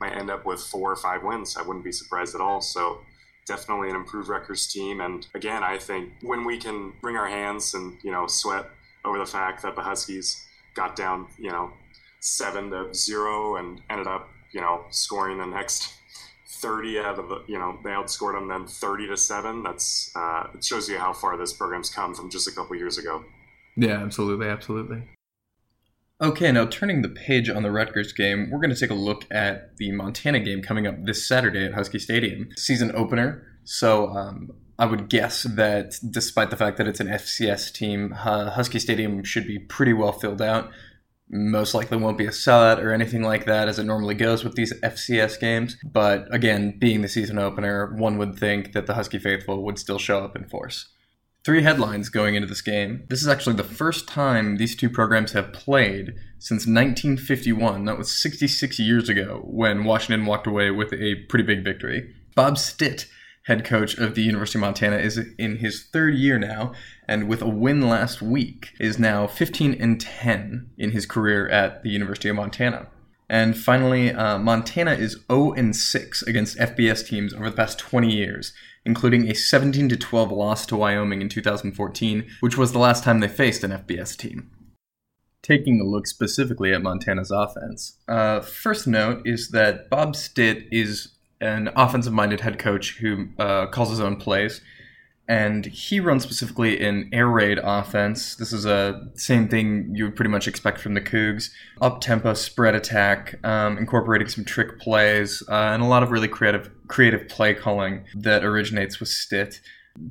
might 0.00 0.16
end 0.16 0.30
up 0.30 0.46
with 0.46 0.60
four 0.60 0.92
or 0.92 0.96
five 0.96 1.22
wins. 1.22 1.56
I 1.56 1.62
wouldn't 1.62 1.84
be 1.84 1.92
surprised 1.92 2.34
at 2.34 2.40
all. 2.40 2.60
So 2.60 3.00
definitely 3.46 3.90
an 3.90 3.96
improved 3.96 4.28
Rutgers 4.28 4.66
team. 4.66 5.00
And 5.00 5.26
again, 5.34 5.62
I 5.62 5.78
think 5.78 6.12
when 6.22 6.44
we 6.44 6.58
can 6.58 6.92
wring 7.02 7.16
our 7.16 7.28
hands 7.28 7.74
and, 7.74 7.98
you 8.02 8.10
know, 8.10 8.26
sweat 8.26 8.66
over 9.04 9.18
the 9.18 9.26
fact 9.26 9.62
that 9.62 9.76
the 9.76 9.82
Huskies 9.82 10.46
got 10.74 10.96
down, 10.96 11.26
you 11.38 11.50
know, 11.50 11.70
seven 12.20 12.70
to 12.70 12.92
zero 12.94 13.56
and 13.56 13.80
ended 13.90 14.06
up, 14.06 14.28
you 14.52 14.60
know, 14.60 14.84
scoring 14.90 15.38
the 15.38 15.46
next 15.46 15.92
30 16.48 16.98
out 17.00 17.18
of 17.18 17.28
the, 17.28 17.42
you 17.46 17.58
know, 17.58 17.78
they 17.84 17.90
outscored 17.90 18.34
them 18.34 18.48
then 18.48 18.66
30 18.66 19.08
to 19.08 19.16
seven. 19.16 19.62
That's, 19.62 20.10
uh, 20.16 20.48
it 20.54 20.64
shows 20.64 20.88
you 20.88 20.98
how 20.98 21.12
far 21.12 21.36
this 21.36 21.52
program's 21.52 21.90
come 21.90 22.14
from 22.14 22.30
just 22.30 22.48
a 22.48 22.52
couple 22.52 22.76
years 22.76 22.98
ago. 22.98 23.24
Yeah, 23.76 24.02
absolutely. 24.02 24.46
Absolutely. 24.46 25.02
Okay, 26.22 26.52
now 26.52 26.64
turning 26.64 27.02
the 27.02 27.08
page 27.08 27.50
on 27.50 27.64
the 27.64 27.72
Rutgers 27.72 28.12
game, 28.12 28.48
we're 28.48 28.60
going 28.60 28.72
to 28.72 28.78
take 28.78 28.90
a 28.90 28.94
look 28.94 29.26
at 29.32 29.76
the 29.78 29.90
Montana 29.90 30.38
game 30.38 30.62
coming 30.62 30.86
up 30.86 30.94
this 31.04 31.26
Saturday 31.26 31.64
at 31.64 31.74
Husky 31.74 31.98
Stadium. 31.98 32.50
Season 32.56 32.94
opener. 32.94 33.44
So 33.64 34.10
um, 34.10 34.52
I 34.78 34.86
would 34.86 35.08
guess 35.08 35.42
that 35.42 35.96
despite 36.08 36.50
the 36.50 36.56
fact 36.56 36.76
that 36.76 36.86
it's 36.86 37.00
an 37.00 37.08
FCS 37.08 37.72
team, 37.72 38.12
Husky 38.12 38.78
Stadium 38.78 39.24
should 39.24 39.44
be 39.44 39.58
pretty 39.58 39.92
well 39.92 40.12
filled 40.12 40.40
out. 40.40 40.70
Most 41.28 41.74
likely 41.74 41.96
won't 41.96 42.18
be 42.18 42.26
a 42.26 42.30
sellout 42.30 42.78
or 42.78 42.92
anything 42.92 43.22
like 43.22 43.46
that 43.46 43.66
as 43.66 43.80
it 43.80 43.84
normally 43.84 44.14
goes 44.14 44.44
with 44.44 44.54
these 44.54 44.72
FCS 44.82 45.40
games. 45.40 45.76
But 45.82 46.32
again, 46.32 46.78
being 46.78 47.02
the 47.02 47.08
season 47.08 47.40
opener, 47.40 47.92
one 47.96 48.18
would 48.18 48.38
think 48.38 48.72
that 48.72 48.86
the 48.86 48.94
Husky 48.94 49.18
faithful 49.18 49.64
would 49.64 49.80
still 49.80 49.98
show 49.98 50.22
up 50.22 50.36
in 50.36 50.44
force. 50.44 50.93
Three 51.44 51.62
headlines 51.62 52.08
going 52.08 52.36
into 52.36 52.48
this 52.48 52.62
game. 52.62 53.04
This 53.10 53.20
is 53.20 53.28
actually 53.28 53.56
the 53.56 53.64
first 53.64 54.08
time 54.08 54.56
these 54.56 54.74
two 54.74 54.88
programs 54.88 55.32
have 55.32 55.52
played 55.52 56.14
since 56.38 56.62
1951. 56.62 57.84
That 57.84 57.98
was 57.98 58.10
66 58.10 58.78
years 58.78 59.10
ago 59.10 59.42
when 59.44 59.84
Washington 59.84 60.24
walked 60.24 60.46
away 60.46 60.70
with 60.70 60.94
a 60.94 61.16
pretty 61.28 61.44
big 61.44 61.62
victory. 61.62 62.14
Bob 62.34 62.56
Stitt, 62.56 63.08
head 63.42 63.62
coach 63.62 63.98
of 63.98 64.14
the 64.14 64.22
University 64.22 64.56
of 64.56 64.62
Montana, 64.62 64.96
is 64.96 65.18
in 65.36 65.56
his 65.56 65.82
third 65.82 66.14
year 66.14 66.38
now, 66.38 66.72
and 67.06 67.28
with 67.28 67.42
a 67.42 67.48
win 67.48 67.90
last 67.90 68.22
week, 68.22 68.70
is 68.80 68.98
now 68.98 69.26
15 69.26 69.76
and 69.78 70.00
10 70.00 70.70
in 70.78 70.92
his 70.92 71.04
career 71.04 71.46
at 71.50 71.82
the 71.82 71.90
University 71.90 72.30
of 72.30 72.36
Montana. 72.36 72.88
And 73.28 73.56
finally, 73.56 74.12
uh, 74.12 74.38
Montana 74.38 74.92
is 74.92 75.18
0 75.30 75.52
and 75.54 75.74
6 75.74 76.22
against 76.22 76.58
FBS 76.58 77.06
teams 77.06 77.32
over 77.32 77.50
the 77.50 77.56
past 77.56 77.78
20 77.78 78.12
years 78.12 78.52
including 78.84 79.30
a 79.30 79.34
17 79.34 79.88
to 79.88 79.96
12 79.96 80.30
loss 80.30 80.66
to 80.66 80.76
Wyoming 80.76 81.22
in 81.22 81.28
2014, 81.28 82.26
which 82.40 82.56
was 82.56 82.72
the 82.72 82.78
last 82.78 83.04
time 83.04 83.20
they 83.20 83.28
faced 83.28 83.64
an 83.64 83.70
FBS 83.70 84.16
team. 84.16 84.50
Taking 85.42 85.80
a 85.80 85.84
look 85.84 86.06
specifically 86.06 86.72
at 86.72 86.82
Montana's 86.82 87.30
offense, 87.30 87.98
uh, 88.08 88.40
first 88.40 88.86
note 88.86 89.22
is 89.26 89.50
that 89.50 89.90
Bob 89.90 90.16
Stitt 90.16 90.64
is 90.70 91.08
an 91.40 91.70
offensive 91.76 92.12
minded 92.12 92.40
head 92.40 92.58
coach 92.58 92.96
who 92.98 93.28
uh, 93.38 93.66
calls 93.66 93.90
his 93.90 94.00
own 94.00 94.16
plays 94.16 94.62
and 95.26 95.64
he 95.64 96.00
runs 96.00 96.22
specifically 96.22 96.84
an 96.84 97.08
air 97.12 97.28
raid 97.28 97.58
offense. 97.62 98.34
This 98.34 98.52
is 98.52 98.66
a 98.66 99.08
same 99.14 99.48
thing 99.48 99.94
you 99.94 100.04
would 100.04 100.16
pretty 100.16 100.30
much 100.30 100.46
expect 100.46 100.80
from 100.80 100.94
the 100.94 101.00
Cougs. 101.00 101.50
Up 101.80 102.00
tempo 102.00 102.34
spread 102.34 102.74
attack, 102.74 103.38
um, 103.44 103.78
incorporating 103.78 104.28
some 104.28 104.44
trick 104.44 104.78
plays, 104.78 105.42
uh, 105.48 105.54
and 105.54 105.82
a 105.82 105.86
lot 105.86 106.02
of 106.02 106.10
really 106.10 106.28
creative 106.28 106.70
creative 106.88 107.28
play 107.28 107.54
calling 107.54 108.04
that 108.14 108.44
originates 108.44 109.00
with 109.00 109.08
Stitt. 109.08 109.60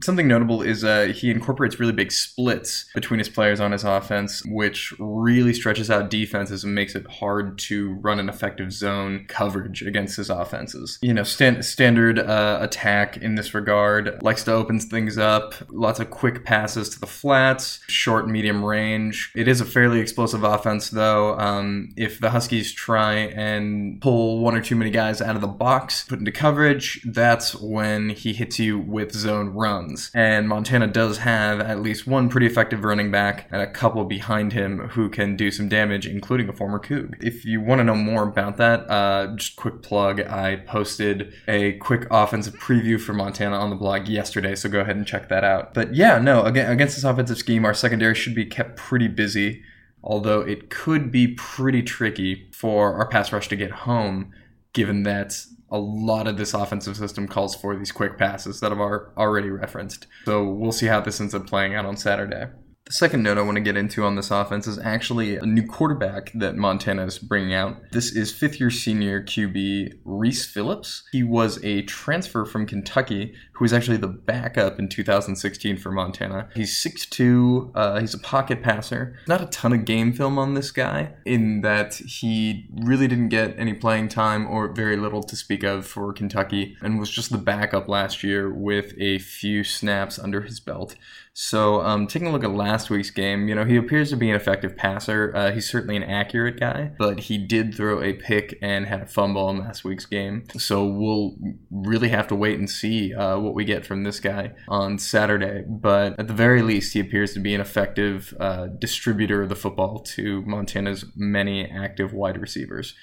Something 0.01 0.27
notable 0.27 0.61
is 0.61 0.83
uh, 0.83 1.13
he 1.13 1.29
incorporates 1.29 1.79
really 1.79 1.91
big 1.91 2.11
splits 2.11 2.85
between 2.93 3.19
his 3.19 3.27
players 3.27 3.59
on 3.59 3.71
his 3.71 3.83
offense, 3.83 4.41
which 4.45 4.93
really 4.97 5.53
stretches 5.53 5.91
out 5.91 6.09
defenses 6.09 6.63
and 6.63 6.73
makes 6.73 6.95
it 6.95 7.05
hard 7.07 7.57
to 7.59 7.93
run 7.95 8.19
an 8.19 8.29
effective 8.29 8.71
zone 8.71 9.25
coverage 9.27 9.81
against 9.81 10.15
his 10.15 10.29
offenses. 10.29 10.99
You 11.01 11.13
know, 11.13 11.23
stand, 11.23 11.65
standard 11.65 12.17
uh, 12.17 12.59
attack 12.61 13.17
in 13.17 13.35
this 13.35 13.53
regard 13.53 14.21
likes 14.23 14.43
to 14.45 14.53
open 14.53 14.79
things 14.79 15.17
up, 15.17 15.53
lots 15.69 15.99
of 15.99 16.09
quick 16.09 16.45
passes 16.45 16.89
to 16.89 16.99
the 16.99 17.07
flats, 17.07 17.81
short, 17.87 18.27
medium 18.27 18.63
range. 18.63 19.31
It 19.35 19.47
is 19.47 19.59
a 19.59 19.65
fairly 19.65 19.99
explosive 19.99 20.43
offense, 20.43 20.89
though. 20.89 21.37
Um, 21.37 21.93
if 21.97 22.19
the 22.19 22.29
Huskies 22.29 22.71
try 22.71 23.15
and 23.15 24.01
pull 24.01 24.39
one 24.39 24.55
or 24.55 24.61
too 24.61 24.75
many 24.75 24.91
guys 24.91 25.21
out 25.21 25.35
of 25.35 25.41
the 25.41 25.47
box, 25.47 26.05
put 26.05 26.19
into 26.19 26.31
coverage, 26.31 27.01
that's 27.05 27.53
when 27.55 28.09
he 28.09 28.33
hits 28.33 28.59
you 28.59 28.79
with 28.79 29.11
zone 29.11 29.49
run 29.49 29.72
And 30.13 30.47
Montana 30.47 30.87
does 30.87 31.19
have 31.19 31.59
at 31.59 31.81
least 31.81 32.07
one 32.07 32.29
pretty 32.29 32.47
effective 32.47 32.83
running 32.83 33.11
back 33.11 33.47
and 33.51 33.61
a 33.61 33.71
couple 33.71 34.05
behind 34.05 34.53
him 34.53 34.89
who 34.89 35.09
can 35.09 35.35
do 35.35 35.51
some 35.51 35.69
damage, 35.69 36.07
including 36.07 36.49
a 36.49 36.53
former 36.53 36.79
Coug. 36.79 37.15
If 37.21 37.45
you 37.45 37.61
want 37.61 37.79
to 37.79 37.83
know 37.83 37.95
more 37.95 38.23
about 38.23 38.57
that, 38.57 38.89
uh, 38.89 39.35
just 39.35 39.55
quick 39.55 39.81
plug 39.81 40.19
I 40.21 40.57
posted 40.57 41.33
a 41.47 41.73
quick 41.73 42.07
offensive 42.11 42.55
preview 42.55 42.99
for 42.99 43.13
Montana 43.13 43.57
on 43.57 43.69
the 43.69 43.75
blog 43.75 44.07
yesterday, 44.07 44.55
so 44.55 44.69
go 44.69 44.81
ahead 44.81 44.95
and 44.95 45.07
check 45.07 45.29
that 45.29 45.43
out. 45.43 45.73
But 45.73 45.95
yeah, 45.95 46.19
no, 46.19 46.43
again, 46.43 46.71
against 46.71 46.95
this 46.95 47.03
offensive 47.03 47.37
scheme, 47.37 47.65
our 47.65 47.73
secondary 47.73 48.15
should 48.15 48.35
be 48.35 48.45
kept 48.45 48.77
pretty 48.77 49.07
busy 49.07 49.63
although 50.03 50.41
it 50.41 50.69
could 50.69 51.11
be 51.11 51.27
pretty 51.29 51.81
tricky 51.81 52.49
for 52.51 52.93
our 52.95 53.07
pass 53.07 53.31
rush 53.31 53.47
to 53.47 53.55
get 53.55 53.71
home, 53.71 54.31
given 54.73 55.03
that 55.03 55.45
a 55.73 55.79
lot 55.79 56.27
of 56.27 56.37
this 56.37 56.53
offensive 56.53 56.95
system 56.95 57.27
calls 57.27 57.55
for 57.55 57.75
these 57.75 57.91
quick 57.91 58.17
passes 58.17 58.59
that 58.59 58.71
I've 58.71 58.79
already 58.79 59.49
referenced. 59.49 60.05
So 60.25 60.47
we'll 60.47 60.71
see 60.71 60.85
how 60.85 61.01
this 61.01 61.19
ends 61.19 61.33
up 61.33 61.47
playing 61.47 61.73
out 61.73 61.83
on 61.83 61.97
Saturday. 61.97 62.45
The 62.85 62.91
second 62.91 63.23
note 63.23 63.37
I 63.37 63.41
want 63.41 63.55
to 63.55 63.61
get 63.61 63.77
into 63.77 64.03
on 64.03 64.15
this 64.15 64.29
offense 64.29 64.67
is 64.67 64.77
actually 64.77 65.37
a 65.37 65.45
new 65.45 65.65
quarterback 65.65 66.31
that 66.35 66.57
Montana 66.57 67.05
is 67.05 67.17
bringing 67.17 67.53
out. 67.53 67.77
This 67.91 68.11
is 68.11 68.31
fifth 68.31 68.59
year 68.59 68.69
senior 68.69 69.23
QB 69.23 69.99
Reese 70.03 70.45
Phillips. 70.45 71.03
He 71.13 71.23
was 71.23 71.63
a 71.63 71.83
transfer 71.83 72.45
from 72.45 72.67
Kentucky 72.67 73.33
who 73.53 73.63
was 73.63 73.73
actually 73.73 73.97
the 73.97 74.07
backup 74.07 74.79
in 74.79 74.89
2016 74.89 75.77
for 75.77 75.91
Montana. 75.91 76.49
He's 76.55 76.73
6'2, 76.83 77.71
uh, 77.75 77.99
he's 77.99 78.13
a 78.13 78.19
pocket 78.19 78.61
passer. 78.61 79.17
Not 79.27 79.41
a 79.41 79.45
ton 79.47 79.73
of 79.73 79.85
game 79.85 80.13
film 80.13 80.37
on 80.37 80.53
this 80.53 80.71
guy, 80.71 81.13
in 81.25 81.61
that 81.61 81.95
he 81.95 82.67
really 82.83 83.07
didn't 83.07 83.29
get 83.29 83.57
any 83.57 83.73
playing 83.73 84.09
time 84.09 84.47
or 84.47 84.73
very 84.73 84.97
little 84.97 85.23
to 85.23 85.35
speak 85.35 85.63
of 85.63 85.85
for 85.85 86.13
Kentucky 86.13 86.75
and 86.81 86.99
was 86.99 87.09
just 87.09 87.31
the 87.31 87.37
backup 87.37 87.87
last 87.87 88.23
year 88.23 88.51
with 88.51 88.93
a 88.99 89.19
few 89.19 89.63
snaps 89.63 90.17
under 90.17 90.41
his 90.41 90.59
belt. 90.59 90.95
So, 91.35 91.81
um, 91.81 92.05
taking 92.05 92.27
a 92.27 92.31
look 92.31 92.43
at 92.43 92.51
last 92.51 92.91
week's 92.91 93.09
game, 93.09 93.47
you 93.47 93.55
know, 93.55 93.65
he 93.65 93.75
appears 93.75 94.11
to 94.11 94.15
be 94.15 94.29
an 94.29 94.35
effective 94.35 94.77
passer. 94.77 95.35
Uh, 95.35 95.51
he's 95.51 95.67
certainly 95.67 95.95
an 95.95 96.03
accurate 96.03 96.59
guy, 96.59 96.91
but 96.99 97.21
he 97.21 97.39
did 97.39 97.73
throw 97.73 98.03
a 98.03 98.13
pick 98.13 98.59
and 98.61 98.85
had 98.85 99.01
a 99.01 99.05
fumble 99.07 99.49
in 99.49 99.57
last 99.57 99.83
week's 99.83 100.05
game. 100.05 100.43
So, 100.59 100.85
we'll 100.85 101.35
really 101.71 102.09
have 102.09 102.27
to 102.27 102.35
wait 102.35 102.59
and 102.59 102.69
see 102.69 103.15
uh, 103.15 103.39
what 103.39 103.52
we 103.53 103.65
get 103.65 103.85
from 103.85 104.03
this 104.03 104.19
guy 104.19 104.53
on 104.67 104.97
Saturday. 104.97 105.63
But 105.67 106.19
at 106.19 106.27
the 106.27 106.33
very 106.33 106.61
least, 106.61 106.93
he 106.93 106.99
appears 106.99 107.33
to 107.33 107.39
be 107.39 107.53
an 107.53 107.61
effective 107.61 108.33
uh, 108.39 108.67
distributor 108.67 109.43
of 109.43 109.49
the 109.49 109.55
football 109.55 109.99
to 109.99 110.41
Montana's 110.43 111.05
many 111.15 111.65
active 111.65 112.13
wide 112.13 112.39
receivers. 112.39 112.95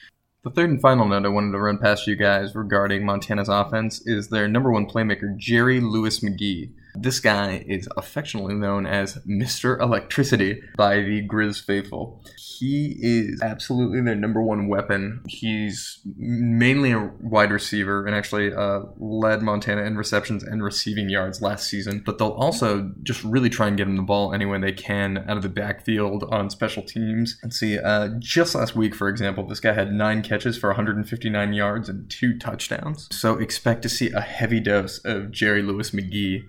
The 0.42 0.50
third 0.50 0.70
and 0.70 0.80
final 0.80 1.06
note 1.06 1.26
I 1.26 1.28
wanted 1.28 1.52
to 1.52 1.60
run 1.60 1.76
past 1.78 2.06
you 2.06 2.16
guys 2.16 2.54
regarding 2.54 3.04
Montana's 3.04 3.50
offense 3.50 4.00
is 4.06 4.28
their 4.28 4.48
number 4.48 4.72
one 4.72 4.86
playmaker, 4.86 5.36
Jerry 5.36 5.80
Louie-McGee. 5.80 6.72
This 6.94 7.20
guy 7.20 7.64
is 7.66 7.88
affectionately 7.96 8.54
known 8.54 8.86
as 8.86 9.16
Mr. 9.26 9.80
Electricity 9.80 10.62
by 10.76 10.96
the 10.96 11.26
Grizz 11.26 11.64
faithful. 11.64 12.22
He 12.36 12.96
is 13.00 13.40
absolutely 13.42 14.02
their 14.02 14.14
number 14.14 14.42
one 14.42 14.68
weapon. 14.68 15.22
He's 15.26 16.00
mainly 16.16 16.92
a 16.92 17.10
wide 17.20 17.50
receiver 17.50 18.06
and 18.06 18.14
actually 18.14 18.52
uh, 18.52 18.80
led 18.98 19.42
Montana 19.42 19.82
in 19.82 19.96
receptions 19.96 20.42
and 20.42 20.62
receiving 20.62 21.08
yards 21.08 21.40
last 21.40 21.68
season. 21.68 22.02
But 22.04 22.18
they'll 22.18 22.28
also 22.28 22.92
just 23.02 23.24
really 23.24 23.48
try 23.48 23.68
and 23.68 23.76
get 23.76 23.86
him 23.86 23.96
the 23.96 24.02
ball 24.02 24.34
any 24.34 24.44
way 24.44 24.58
they 24.60 24.72
can 24.72 25.18
out 25.28 25.36
of 25.36 25.42
the 25.42 25.48
backfield 25.48 26.24
on 26.24 26.50
special 26.50 26.82
teams. 26.82 27.38
Let's 27.42 27.58
see, 27.58 27.78
uh, 27.78 28.10
just 28.18 28.54
last 28.54 28.76
week, 28.76 28.94
for 28.94 29.08
example, 29.08 29.46
this 29.46 29.60
guy 29.60 29.72
had 29.72 29.92
nine 29.92 30.22
catches 30.22 30.58
for 30.58 30.68
159 30.68 31.52
yards 31.52 31.88
and 31.88 32.10
two 32.10 32.38
touchdowns. 32.38 33.08
So 33.10 33.38
expect 33.38 33.82
to 33.82 33.88
see 33.88 34.10
a 34.10 34.20
heavy 34.20 34.60
dose 34.60 34.98
of 35.04 35.30
Jerry 35.30 35.62
Louie-McGee 35.62 36.44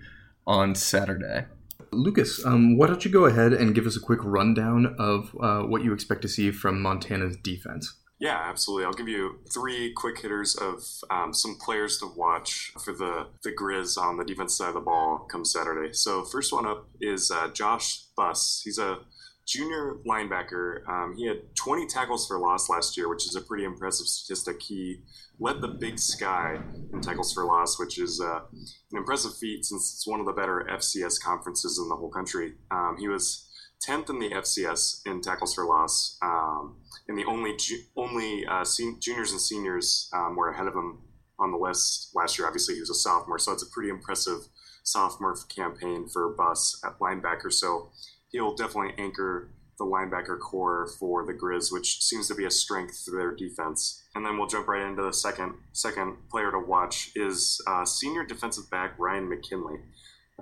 on 0.46 0.74
Saturday. 0.74 1.46
Lucas, 1.92 2.44
um, 2.46 2.76
why 2.78 2.86
don't 2.86 3.04
you 3.04 3.10
go 3.10 3.26
ahead 3.26 3.52
and 3.52 3.74
give 3.74 3.86
us 3.86 3.96
a 3.96 4.00
quick 4.00 4.20
rundown 4.22 4.94
of 4.98 5.36
uh, 5.40 5.60
what 5.60 5.84
you 5.84 5.92
expect 5.92 6.22
to 6.22 6.28
see 6.28 6.50
from 6.50 6.80
Montana's 6.80 7.36
defense? 7.36 7.94
Yeah, 8.18 8.40
absolutely. 8.40 8.84
I'll 8.84 8.92
give 8.92 9.08
you 9.08 9.40
three 9.52 9.92
quick 9.92 10.20
hitters 10.20 10.54
of 10.54 10.84
um, 11.10 11.34
some 11.34 11.58
players 11.60 11.98
to 11.98 12.06
watch 12.16 12.72
for 12.82 12.94
the, 12.94 13.26
the 13.42 13.50
Grizz 13.50 13.98
on 13.98 14.16
the 14.16 14.24
defense 14.24 14.56
side 14.56 14.68
of 14.68 14.74
the 14.74 14.80
ball 14.80 15.26
come 15.30 15.44
Saturday. 15.44 15.92
So, 15.92 16.24
first 16.24 16.52
one 16.52 16.64
up 16.64 16.88
is 17.00 17.32
uh, 17.32 17.48
Josh 17.48 18.04
Buss. 18.16 18.62
He's 18.64 18.78
a 18.78 18.98
junior 19.46 19.96
linebacker. 20.06 20.86
Um, 20.88 21.14
he 21.16 21.26
had 21.26 21.38
20 21.56 21.86
tackles 21.86 22.26
for 22.26 22.38
loss 22.38 22.68
last 22.68 22.96
year, 22.96 23.08
which 23.08 23.26
is 23.26 23.36
a 23.36 23.40
pretty 23.40 23.64
impressive 23.64 24.06
statistic. 24.06 24.62
He 24.62 25.02
led 25.38 25.60
the 25.60 25.68
Big 25.68 25.98
Sky 25.98 26.60
in 26.92 27.00
tackles 27.00 27.32
for 27.32 27.44
loss, 27.44 27.78
which 27.78 27.98
is 27.98 28.20
uh, 28.20 28.40
an 28.52 28.98
impressive 28.98 29.36
feat 29.36 29.64
since 29.64 29.94
it's 29.94 30.06
one 30.06 30.20
of 30.20 30.26
the 30.26 30.32
better 30.32 30.66
FCS 30.70 31.20
conferences 31.20 31.78
in 31.78 31.88
the 31.88 31.96
whole 31.96 32.10
country. 32.10 32.52
Um, 32.70 32.96
he 32.98 33.08
was 33.08 33.48
10th 33.86 34.10
in 34.10 34.18
the 34.20 34.30
FCS 34.30 35.00
in 35.06 35.20
tackles 35.20 35.54
for 35.54 35.64
loss, 35.64 36.18
um, 36.22 36.76
and 37.08 37.18
the 37.18 37.24
only 37.24 37.56
ju- 37.56 37.82
only 37.96 38.46
uh, 38.46 38.64
sen- 38.64 38.98
juniors 39.00 39.32
and 39.32 39.40
seniors 39.40 40.08
um, 40.12 40.36
were 40.36 40.50
ahead 40.50 40.68
of 40.68 40.74
him 40.74 41.00
on 41.38 41.50
the 41.50 41.56
list 41.58 42.10
last 42.14 42.38
year. 42.38 42.46
Obviously, 42.46 42.74
he 42.74 42.80
was 42.80 42.90
a 42.90 42.94
sophomore, 42.94 43.38
so 43.38 43.52
it's 43.52 43.64
a 43.64 43.70
pretty 43.70 43.90
impressive 43.90 44.46
sophomore 44.84 45.34
campaign 45.48 46.08
for 46.08 46.28
Buss 46.30 46.80
at 46.84 46.98
linebacker. 46.98 47.52
So 47.52 47.90
he'll 48.32 48.54
definitely 48.54 48.94
anchor 48.98 49.50
the 49.78 49.84
linebacker 49.84 50.38
core 50.38 50.88
for 50.98 51.24
the 51.24 51.32
Grizz, 51.32 51.72
which 51.72 52.02
seems 52.02 52.28
to 52.28 52.34
be 52.34 52.44
a 52.44 52.50
strength 52.50 53.04
to 53.04 53.10
their 53.10 53.34
defense. 53.34 54.02
And 54.14 54.24
then 54.24 54.38
we'll 54.38 54.48
jump 54.48 54.68
right 54.68 54.86
into 54.86 55.02
the 55.02 55.12
second 55.12 55.54
second 55.72 56.16
player 56.30 56.50
to 56.50 56.58
watch 56.58 57.10
is 57.14 57.60
uh, 57.66 57.84
senior 57.84 58.24
defensive 58.24 58.70
back 58.70 58.94
Ryan 58.98 59.28
McKinley. 59.28 59.80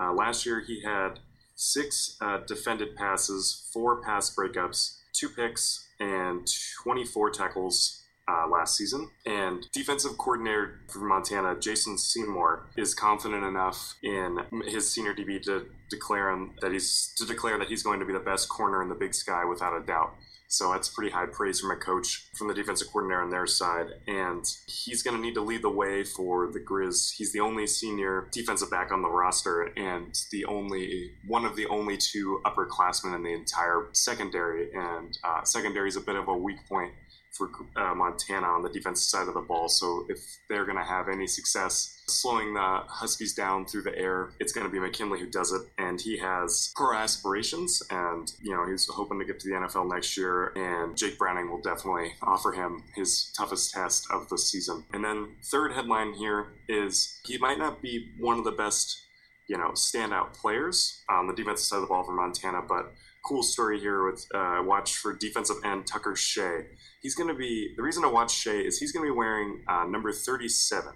Uh, 0.00 0.12
last 0.12 0.46
year 0.46 0.60
he 0.60 0.82
had 0.82 1.20
six 1.54 2.16
uh, 2.20 2.38
defended 2.46 2.96
passes, 2.96 3.68
four 3.72 4.02
pass 4.02 4.34
breakups, 4.34 4.96
two 5.12 5.28
picks, 5.28 5.86
and 6.00 6.46
24 6.82 7.30
tackles 7.30 7.99
uh, 8.30 8.46
last 8.48 8.76
season. 8.76 9.10
And 9.26 9.66
defensive 9.72 10.16
coordinator 10.18 10.80
for 10.88 11.00
Montana, 11.00 11.58
Jason 11.58 11.96
Semore, 11.96 12.60
is 12.76 12.94
confident 12.94 13.44
enough 13.44 13.96
in 14.02 14.38
his 14.66 14.90
senior 14.90 15.14
DB 15.14 15.42
to 15.42 15.66
declare 15.88 16.30
him 16.30 16.52
that 16.60 16.72
he's 16.72 17.12
to 17.16 17.26
declare 17.26 17.58
that 17.58 17.68
he's 17.68 17.82
going 17.82 18.00
to 18.00 18.06
be 18.06 18.12
the 18.12 18.20
best 18.20 18.48
corner 18.48 18.82
in 18.82 18.88
the 18.88 18.94
Big 18.94 19.14
Sky 19.14 19.44
without 19.44 19.76
a 19.76 19.84
doubt. 19.84 20.14
So 20.50 20.72
that's 20.72 20.88
pretty 20.88 21.12
high 21.12 21.26
praise 21.26 21.60
from 21.60 21.70
a 21.70 21.76
coach, 21.76 22.26
from 22.34 22.48
the 22.48 22.54
defensive 22.54 22.88
coordinator 22.88 23.22
on 23.22 23.30
their 23.30 23.46
side. 23.46 23.86
And 24.08 24.44
he's 24.66 25.00
going 25.00 25.16
to 25.16 25.22
need 25.22 25.34
to 25.34 25.40
lead 25.40 25.62
the 25.62 25.70
way 25.70 26.02
for 26.02 26.50
the 26.50 26.58
Grizz. 26.58 27.12
He's 27.14 27.32
the 27.32 27.38
only 27.38 27.68
senior 27.68 28.26
defensive 28.32 28.68
back 28.68 28.90
on 28.90 29.00
the 29.00 29.08
roster 29.08 29.62
and 29.76 30.12
the 30.32 30.44
only 30.46 31.12
one 31.28 31.44
of 31.44 31.54
the 31.54 31.66
only 31.68 31.96
two 31.96 32.40
upperclassmen 32.44 33.14
in 33.14 33.22
the 33.22 33.32
entire 33.32 33.90
secondary. 33.92 34.72
And 34.74 35.16
uh, 35.22 35.44
secondary 35.44 35.88
is 35.88 35.94
a 35.94 36.00
bit 36.00 36.16
of 36.16 36.26
a 36.26 36.36
weak 36.36 36.66
point 36.68 36.94
for 37.32 37.50
uh, 37.76 37.94
Montana 37.94 38.46
on 38.46 38.62
the 38.62 38.68
defensive 38.68 39.04
side 39.04 39.28
of 39.28 39.34
the 39.34 39.40
ball. 39.40 39.68
So 39.68 40.06
if 40.08 40.18
they're 40.48 40.64
going 40.64 40.76
to 40.78 40.84
have 40.84 41.08
any 41.08 41.26
success 41.26 42.02
slowing 42.06 42.54
the 42.54 42.80
Huskies 42.88 43.34
down 43.34 43.66
through 43.66 43.82
the 43.82 43.96
air, 43.96 44.32
it's 44.40 44.52
going 44.52 44.66
to 44.66 44.72
be 44.72 44.80
McKinley 44.80 45.20
who 45.20 45.26
does 45.26 45.52
it. 45.52 45.62
And 45.78 46.00
he 46.00 46.18
has 46.18 46.72
pro 46.74 46.96
aspirations, 46.96 47.82
and 47.90 48.32
you 48.42 48.52
know 48.54 48.66
he's 48.68 48.86
hoping 48.86 49.18
to 49.18 49.24
get 49.24 49.38
to 49.40 49.48
the 49.48 49.54
NFL 49.54 49.92
next 49.92 50.16
year. 50.16 50.52
And 50.56 50.96
Jake 50.96 51.18
Browning 51.18 51.50
will 51.50 51.60
definitely 51.60 52.14
offer 52.22 52.52
him 52.52 52.82
his 52.94 53.32
toughest 53.36 53.72
test 53.72 54.06
of 54.12 54.28
the 54.28 54.38
season. 54.38 54.84
And 54.92 55.04
then 55.04 55.36
third 55.44 55.72
headline 55.72 56.14
here 56.14 56.48
is 56.68 57.20
he 57.24 57.38
might 57.38 57.58
not 57.58 57.80
be 57.80 58.12
one 58.18 58.38
of 58.38 58.44
the 58.44 58.52
best, 58.52 59.06
you 59.46 59.56
know, 59.56 59.70
standout 59.70 60.32
players 60.34 61.04
on 61.08 61.26
the 61.26 61.34
defensive 61.34 61.66
side 61.66 61.76
of 61.76 61.82
the 61.82 61.88
ball 61.88 62.04
for 62.04 62.12
Montana, 62.12 62.60
but 62.66 62.92
cool 63.22 63.42
story 63.42 63.78
here 63.78 64.10
with 64.10 64.26
uh, 64.34 64.62
watch 64.64 64.96
for 64.96 65.14
defensive 65.14 65.56
end 65.64 65.86
Tucker 65.86 66.16
Shea. 66.16 66.66
He's 67.00 67.14
going 67.14 67.28
to 67.28 67.34
be 67.34 67.72
the 67.76 67.82
reason 67.82 68.04
I 68.04 68.08
watch 68.08 68.32
Shea 68.32 68.60
is 68.60 68.78
he's 68.78 68.92
going 68.92 69.06
to 69.06 69.12
be 69.12 69.16
wearing 69.16 69.62
uh, 69.68 69.84
number 69.84 70.12
37, 70.12 70.92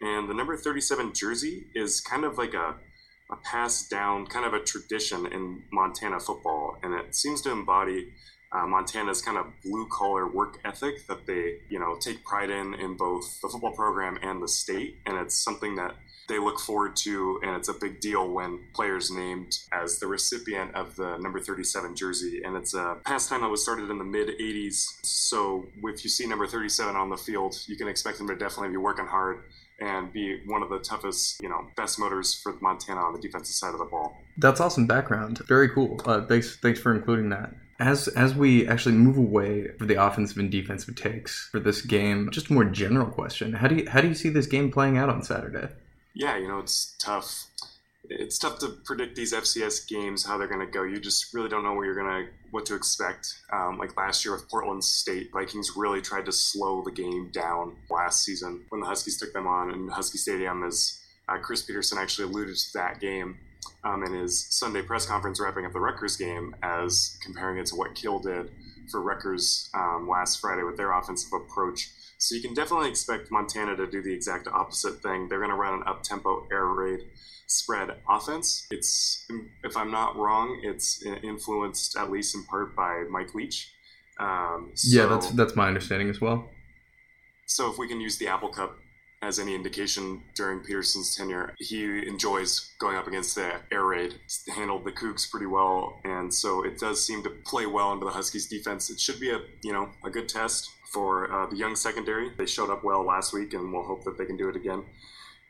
and 0.00 0.28
the 0.28 0.34
number 0.34 0.56
37 0.56 1.12
jersey 1.14 1.66
is 1.74 2.00
kind 2.00 2.24
of 2.24 2.38
like 2.38 2.54
a 2.54 2.76
a 3.30 3.36
passed 3.36 3.90
down 3.90 4.26
kind 4.26 4.46
of 4.46 4.54
a 4.54 4.60
tradition 4.60 5.26
in 5.26 5.62
Montana 5.70 6.18
football, 6.18 6.78
and 6.82 6.94
it 6.94 7.14
seems 7.14 7.42
to 7.42 7.50
embody 7.50 8.08
uh, 8.52 8.66
Montana's 8.66 9.20
kind 9.20 9.36
of 9.36 9.46
blue 9.62 9.86
collar 9.92 10.26
work 10.26 10.58
ethic 10.64 11.06
that 11.06 11.26
they, 11.26 11.58
you 11.68 11.78
know, 11.78 11.98
take 12.00 12.24
pride 12.24 12.48
in 12.48 12.74
in 12.74 12.96
both 12.96 13.40
the 13.42 13.48
football 13.48 13.72
program 13.72 14.18
and 14.22 14.42
the 14.42 14.48
state, 14.48 14.96
and 15.04 15.18
it's 15.18 15.36
something 15.36 15.76
that 15.76 15.94
they 16.28 16.38
look 16.38 16.60
forward 16.60 16.94
to, 16.94 17.40
and 17.42 17.56
it's 17.56 17.68
a 17.68 17.74
big 17.74 18.00
deal 18.00 18.28
when 18.30 18.60
players 18.74 19.10
named 19.10 19.58
as 19.72 19.98
the 19.98 20.06
recipient 20.06 20.74
of 20.74 20.94
the 20.96 21.16
number 21.18 21.40
37 21.40 21.96
jersey. 21.96 22.42
And 22.44 22.56
it's 22.56 22.74
a 22.74 22.98
pastime 23.04 23.40
that 23.40 23.48
was 23.48 23.62
started 23.62 23.90
in 23.90 23.98
the 23.98 24.04
mid 24.04 24.28
80s. 24.38 24.98
So 25.02 25.66
if 25.82 26.04
you 26.04 26.10
see 26.10 26.26
number 26.26 26.46
37 26.46 26.94
on 26.94 27.10
the 27.10 27.16
field, 27.16 27.56
you 27.66 27.76
can 27.76 27.88
expect 27.88 28.18
them 28.18 28.28
to 28.28 28.36
definitely 28.36 28.70
be 28.70 28.76
working 28.76 29.06
hard 29.06 29.42
and 29.80 30.12
be 30.12 30.40
one 30.46 30.62
of 30.62 30.70
the 30.70 30.78
toughest, 30.78 31.40
you 31.40 31.48
know, 31.48 31.66
best 31.76 31.98
motors 31.98 32.34
for 32.34 32.54
Montana 32.60 33.00
on 33.00 33.12
the 33.12 33.20
defensive 33.20 33.54
side 33.54 33.72
of 33.72 33.78
the 33.78 33.84
ball. 33.84 34.16
That's 34.36 34.60
awesome 34.60 34.86
background. 34.86 35.38
Very 35.46 35.68
cool. 35.68 36.00
Uh, 36.04 36.26
thanks, 36.26 36.56
thanks 36.56 36.80
for 36.80 36.94
including 36.94 37.30
that. 37.30 37.54
As 37.80 38.08
as 38.08 38.34
we 38.34 38.66
actually 38.66 38.96
move 38.96 39.18
away 39.18 39.68
from 39.78 39.86
the 39.86 40.02
offensive 40.02 40.36
and 40.38 40.50
defensive 40.50 40.96
takes 40.96 41.48
for 41.52 41.60
this 41.60 41.80
game, 41.80 42.28
just 42.32 42.50
a 42.50 42.52
more 42.52 42.64
general 42.64 43.06
question: 43.06 43.52
How 43.52 43.68
do 43.68 43.76
you 43.76 43.88
how 43.88 44.00
do 44.00 44.08
you 44.08 44.16
see 44.16 44.30
this 44.30 44.46
game 44.46 44.72
playing 44.72 44.98
out 44.98 45.08
on 45.08 45.22
Saturday? 45.22 45.68
Yeah, 46.18 46.36
you 46.36 46.48
know, 46.48 46.58
it's 46.58 46.96
tough. 46.98 47.46
It's 48.10 48.40
tough 48.40 48.58
to 48.58 48.70
predict 48.84 49.14
these 49.14 49.32
FCS 49.32 49.86
games 49.86 50.26
how 50.26 50.36
they're 50.36 50.48
going 50.48 50.66
to 50.66 50.72
go. 50.72 50.82
You 50.82 50.98
just 50.98 51.32
really 51.32 51.48
don't 51.48 51.62
know 51.62 51.74
where 51.74 51.84
you're 51.84 51.94
going 51.94 52.24
to 52.24 52.30
what 52.50 52.66
to 52.66 52.74
expect. 52.74 53.34
Um, 53.52 53.78
like 53.78 53.96
last 53.96 54.24
year 54.24 54.34
with 54.34 54.48
Portland 54.48 54.82
State, 54.82 55.30
Vikings 55.32 55.76
really 55.76 56.02
tried 56.02 56.26
to 56.26 56.32
slow 56.32 56.82
the 56.82 56.90
game 56.90 57.30
down 57.32 57.76
last 57.88 58.24
season 58.24 58.64
when 58.70 58.80
the 58.80 58.86
Huskies 58.88 59.16
took 59.16 59.32
them 59.32 59.46
on, 59.46 59.70
and 59.70 59.90
Husky 59.90 60.18
Stadium 60.18 60.64
is. 60.64 61.00
Uh, 61.28 61.36
Chris 61.36 61.60
Petersen 61.60 61.98
actually 61.98 62.24
alluded 62.24 62.56
to 62.56 62.72
that 62.72 63.00
game 63.00 63.36
um, 63.84 64.02
in 64.02 64.14
his 64.14 64.46
Sunday 64.48 64.80
press 64.80 65.04
conference 65.04 65.38
wrapping 65.38 65.66
up 65.66 65.74
the 65.74 65.78
Rutgers 65.78 66.16
game 66.16 66.56
as 66.62 67.18
comparing 67.22 67.58
it 67.58 67.66
to 67.66 67.76
what 67.76 67.94
Kill 67.94 68.18
did 68.18 68.50
for 68.90 69.02
Rutgers 69.02 69.68
um, 69.74 70.08
last 70.08 70.40
Friday 70.40 70.62
with 70.62 70.78
their 70.78 70.90
offensive 70.90 71.32
approach. 71.34 71.90
So 72.18 72.34
you 72.34 72.42
can 72.42 72.52
definitely 72.52 72.90
expect 72.90 73.30
Montana 73.30 73.76
to 73.76 73.86
do 73.86 74.02
the 74.02 74.12
exact 74.12 74.48
opposite 74.48 75.00
thing. 75.02 75.28
They're 75.28 75.38
going 75.38 75.50
to 75.50 75.56
run 75.56 75.74
an 75.74 75.82
up 75.86 76.02
tempo 76.02 76.46
air 76.50 76.66
raid 76.66 77.00
spread 77.46 77.90
offense. 78.08 78.66
It's, 78.70 79.26
if 79.62 79.76
I'm 79.76 79.90
not 79.90 80.16
wrong, 80.16 80.60
it's 80.64 81.02
influenced 81.22 81.96
at 81.96 82.10
least 82.10 82.34
in 82.34 82.44
part 82.44 82.76
by 82.76 83.04
Mike 83.08 83.34
Leach. 83.34 83.72
Um, 84.20 84.72
so, 84.74 85.00
yeah, 85.00 85.06
that's 85.06 85.30
that's 85.30 85.54
my 85.54 85.68
understanding 85.68 86.10
as 86.10 86.20
well. 86.20 86.50
So 87.46 87.70
if 87.70 87.78
we 87.78 87.86
can 87.86 88.00
use 88.00 88.18
the 88.18 88.26
Apple 88.26 88.48
Cup 88.48 88.76
as 89.22 89.38
any 89.38 89.54
indication 89.54 90.22
during 90.34 90.60
Petersen's 90.60 91.16
tenure, 91.16 91.54
he 91.58 92.06
enjoys 92.06 92.72
going 92.78 92.96
up 92.96 93.06
against 93.06 93.36
the 93.36 93.60
air 93.72 93.84
raid. 93.84 94.16
Handled 94.54 94.84
the 94.84 94.92
Cougs 94.92 95.30
pretty 95.30 95.46
well, 95.46 96.00
and 96.04 96.34
so 96.34 96.64
it 96.64 96.78
does 96.78 97.04
seem 97.04 97.22
to 97.22 97.30
play 97.30 97.66
well 97.66 97.92
into 97.92 98.06
the 98.06 98.12
Huskies' 98.12 98.48
defense. 98.48 98.90
It 98.90 98.98
should 98.98 99.20
be 99.20 99.30
a 99.30 99.38
you 99.62 99.72
know 99.72 99.88
a 100.04 100.10
good 100.10 100.28
test 100.28 100.68
for 100.92 101.32
uh, 101.32 101.46
the 101.46 101.56
young 101.56 101.76
secondary. 101.76 102.30
They 102.36 102.46
showed 102.46 102.70
up 102.70 102.84
well 102.84 103.04
last 103.04 103.32
week, 103.32 103.54
and 103.54 103.72
we'll 103.72 103.84
hope 103.84 104.04
that 104.04 104.18
they 104.18 104.24
can 104.24 104.36
do 104.36 104.48
it 104.48 104.56
again. 104.56 104.84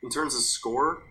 In 0.02 0.10
terms 0.10 0.34
of 0.34 0.42
score, 0.42 1.02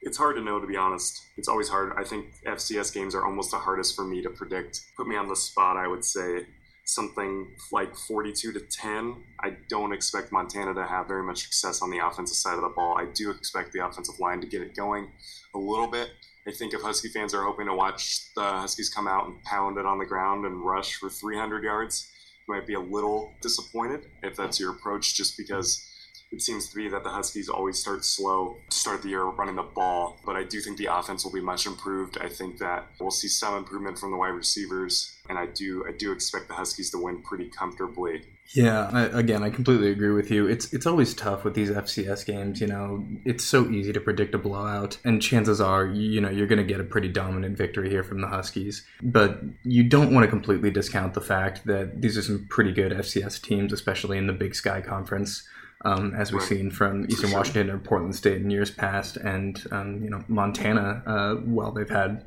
it's 0.00 0.18
hard 0.18 0.36
to 0.36 0.42
know 0.42 0.60
to 0.60 0.66
be 0.66 0.76
honest. 0.76 1.26
It's 1.36 1.48
always 1.48 1.68
hard. 1.68 1.92
I 1.96 2.04
think 2.04 2.26
FCS 2.46 2.92
games 2.92 3.14
are 3.14 3.24
almost 3.24 3.50
the 3.50 3.58
hardest 3.58 3.94
for 3.94 4.04
me 4.04 4.22
to 4.22 4.30
predict. 4.30 4.80
Put 4.96 5.06
me 5.06 5.16
on 5.16 5.28
the 5.28 5.36
spot, 5.36 5.76
I 5.76 5.86
would 5.86 6.04
say 6.04 6.46
something 6.84 7.48
like 7.70 7.94
42 7.96 8.52
to 8.52 8.60
10. 8.60 9.16
I 9.40 9.56
don't 9.68 9.92
expect 9.92 10.32
Montana 10.32 10.74
to 10.74 10.84
have 10.84 11.06
very 11.06 11.22
much 11.22 11.44
success 11.44 11.80
on 11.80 11.90
the 11.90 12.04
offensive 12.04 12.36
side 12.36 12.56
of 12.56 12.62
the 12.62 12.72
ball. 12.74 12.96
I 12.98 13.06
do 13.14 13.30
expect 13.30 13.72
the 13.72 13.86
offensive 13.86 14.18
line 14.18 14.40
to 14.40 14.46
get 14.46 14.62
it 14.62 14.74
going 14.74 15.10
a 15.54 15.58
little 15.58 15.86
bit. 15.86 16.10
I 16.46 16.50
think 16.50 16.74
if 16.74 16.82
Husky 16.82 17.08
fans 17.08 17.34
are 17.34 17.44
hoping 17.44 17.66
to 17.66 17.74
watch 17.74 18.32
the 18.34 18.42
Huskies 18.42 18.88
come 18.88 19.06
out 19.06 19.26
and 19.26 19.42
pound 19.44 19.78
it 19.78 19.86
on 19.86 19.98
the 19.98 20.04
ground 20.04 20.44
and 20.44 20.64
rush 20.64 20.96
for 20.96 21.08
300 21.08 21.62
yards, 21.62 22.10
might 22.52 22.66
be 22.66 22.74
a 22.74 22.80
little 22.80 23.32
disappointed 23.40 24.06
if 24.22 24.36
that's 24.36 24.60
your 24.60 24.72
approach, 24.72 25.14
just 25.14 25.36
because 25.36 25.88
it 26.30 26.40
seems 26.40 26.68
to 26.68 26.76
be 26.76 26.88
that 26.88 27.02
the 27.04 27.10
Huskies 27.10 27.48
always 27.48 27.78
start 27.78 28.04
slow 28.04 28.56
to 28.68 28.76
start 28.76 29.02
the 29.02 29.10
year 29.10 29.24
running 29.24 29.56
the 29.56 29.62
ball. 29.62 30.18
But 30.24 30.36
I 30.36 30.44
do 30.44 30.60
think 30.60 30.78
the 30.78 30.86
offense 30.86 31.24
will 31.24 31.32
be 31.32 31.42
much 31.42 31.66
improved. 31.66 32.18
I 32.18 32.28
think 32.28 32.58
that 32.58 32.88
we'll 32.98 33.10
see 33.10 33.28
some 33.28 33.56
improvement 33.56 33.98
from 33.98 34.10
the 34.12 34.16
wide 34.16 34.28
receivers, 34.28 35.18
and 35.28 35.38
I 35.38 35.46
do 35.46 35.84
I 35.86 35.92
do 35.92 36.12
expect 36.12 36.48
the 36.48 36.54
Huskies 36.54 36.90
to 36.90 36.98
win 36.98 37.22
pretty 37.22 37.48
comfortably. 37.48 38.22
Yeah, 38.54 38.90
I, 38.92 39.02
again, 39.18 39.42
I 39.42 39.50
completely 39.50 39.90
agree 39.90 40.10
with 40.10 40.30
you. 40.30 40.46
It's 40.46 40.72
it's 40.72 40.84
always 40.86 41.14
tough 41.14 41.44
with 41.44 41.54
these 41.54 41.70
FCS 41.70 42.26
games. 42.26 42.60
You 42.60 42.66
know, 42.66 43.06
it's 43.24 43.44
so 43.44 43.68
easy 43.70 43.92
to 43.92 44.00
predict 44.00 44.34
a 44.34 44.38
blowout, 44.38 44.98
and 45.04 45.22
chances 45.22 45.60
are, 45.60 45.86
you 45.86 46.20
know, 46.20 46.28
you're 46.28 46.46
going 46.46 46.58
to 46.58 46.64
get 46.64 46.80
a 46.80 46.84
pretty 46.84 47.08
dominant 47.08 47.56
victory 47.56 47.88
here 47.88 48.04
from 48.04 48.20
the 48.20 48.28
Huskies. 48.28 48.84
But 49.02 49.40
you 49.64 49.84
don't 49.84 50.12
want 50.12 50.24
to 50.24 50.30
completely 50.30 50.70
discount 50.70 51.14
the 51.14 51.20
fact 51.20 51.66
that 51.66 52.02
these 52.02 52.18
are 52.18 52.22
some 52.22 52.46
pretty 52.50 52.72
good 52.72 52.92
FCS 52.92 53.40
teams, 53.40 53.72
especially 53.72 54.18
in 54.18 54.26
the 54.26 54.32
Big 54.34 54.54
Sky 54.54 54.80
Conference 54.80 55.48
um, 55.84 56.14
as 56.14 56.32
we've 56.32 56.42
seen 56.42 56.70
from 56.70 57.06
Eastern. 57.10 57.32
Washington 57.32 57.70
or 57.70 57.78
Portland 57.78 58.14
State 58.14 58.40
in 58.40 58.50
years 58.50 58.70
past, 58.70 59.16
and 59.16 59.64
um, 59.70 60.02
you 60.02 60.10
know 60.10 60.22
Montana. 60.28 61.02
Uh, 61.06 61.36
well, 61.44 61.72
they've 61.72 61.88
had 61.88 62.24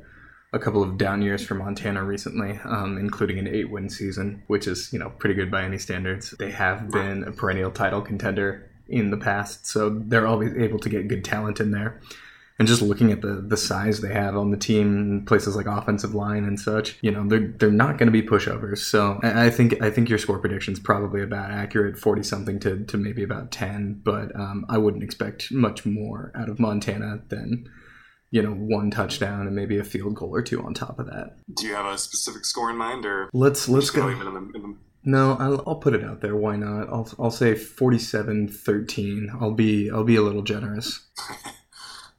a 0.52 0.58
couple 0.58 0.82
of 0.82 0.96
down 0.96 1.22
years 1.22 1.44
for 1.44 1.54
Montana 1.54 2.02
recently, 2.04 2.58
um, 2.64 2.98
including 2.98 3.38
an 3.38 3.46
eight-win 3.46 3.90
season, 3.90 4.42
which 4.46 4.66
is 4.66 4.92
you 4.92 4.98
know 4.98 5.10
pretty 5.10 5.34
good 5.34 5.50
by 5.50 5.64
any 5.64 5.78
standards. 5.78 6.30
They 6.38 6.50
have 6.50 6.90
been 6.90 7.24
a 7.24 7.32
perennial 7.32 7.70
title 7.70 8.02
contender 8.02 8.70
in 8.88 9.10
the 9.10 9.16
past, 9.16 9.66
so 9.66 9.90
they're 9.90 10.26
always 10.26 10.54
able 10.54 10.78
to 10.80 10.88
get 10.88 11.08
good 11.08 11.24
talent 11.24 11.60
in 11.60 11.72
there 11.72 12.00
and 12.58 12.66
just 12.66 12.80
looking 12.80 13.12
at 13.12 13.20
the 13.20 13.44
the 13.46 13.56
size 13.56 14.00
they 14.00 14.12
have 14.12 14.36
on 14.36 14.50
the 14.50 14.56
team, 14.56 15.24
places 15.26 15.56
like 15.56 15.66
offensive 15.66 16.14
line 16.14 16.44
and 16.44 16.58
such, 16.58 16.96
you 17.02 17.10
know, 17.10 17.26
they're 17.28 17.48
they're 17.48 17.70
not 17.70 17.98
going 17.98 18.06
to 18.06 18.12
be 18.12 18.22
pushovers. 18.22 18.78
So 18.78 19.20
I, 19.22 19.46
I, 19.46 19.50
think 19.50 19.80
I 19.82 19.90
think 19.90 20.08
your 20.08 20.18
score 20.18 20.38
prediction 20.38 20.72
is 20.72 20.80
probably 20.80 21.22
about 21.22 21.50
accurate, 21.50 21.98
forty 21.98 22.22
something 22.22 22.58
to 22.60 22.84
to 22.84 22.96
maybe 22.96 23.22
about 23.22 23.50
ten. 23.50 24.00
But 24.02 24.34
um, 24.34 24.64
I 24.68 24.78
wouldn't 24.78 25.04
expect 25.04 25.52
much 25.52 25.84
more 25.84 26.32
out 26.34 26.48
of 26.48 26.58
Montana 26.58 27.20
than 27.28 27.68
you 28.30 28.42
know 28.42 28.52
one 28.52 28.90
touchdown 28.90 29.46
and 29.46 29.54
maybe 29.54 29.78
a 29.78 29.84
field 29.84 30.14
goal 30.14 30.34
or 30.34 30.42
two 30.42 30.62
on 30.62 30.74
top 30.74 30.98
of 30.98 31.06
that. 31.06 31.36
Do 31.54 31.66
you 31.66 31.74
have 31.74 31.86
a 31.86 31.98
specific 31.98 32.44
score 32.44 32.70
in 32.70 32.76
mind, 32.76 33.06
or 33.06 33.30
let's 33.32 33.68
let's 33.68 33.90
go. 33.90 34.08
In 34.08 34.18
the, 34.18 34.26
in 34.26 34.52
the... 34.52 34.76
No, 35.04 35.36
I'll, 35.38 35.62
I'll 35.66 35.76
put 35.76 35.94
it 35.94 36.02
out 36.02 36.20
there. 36.20 36.36
Why 36.36 36.56
not? 36.56 36.88
I'll 36.88 37.08
I'll 37.18 37.30
say 37.30 37.54
47-13. 37.54 39.40
I'll 39.40 39.52
be 39.52 39.90
I'll 39.90 40.04
be 40.04 40.16
a 40.16 40.22
little 40.22 40.42
generous. 40.42 41.06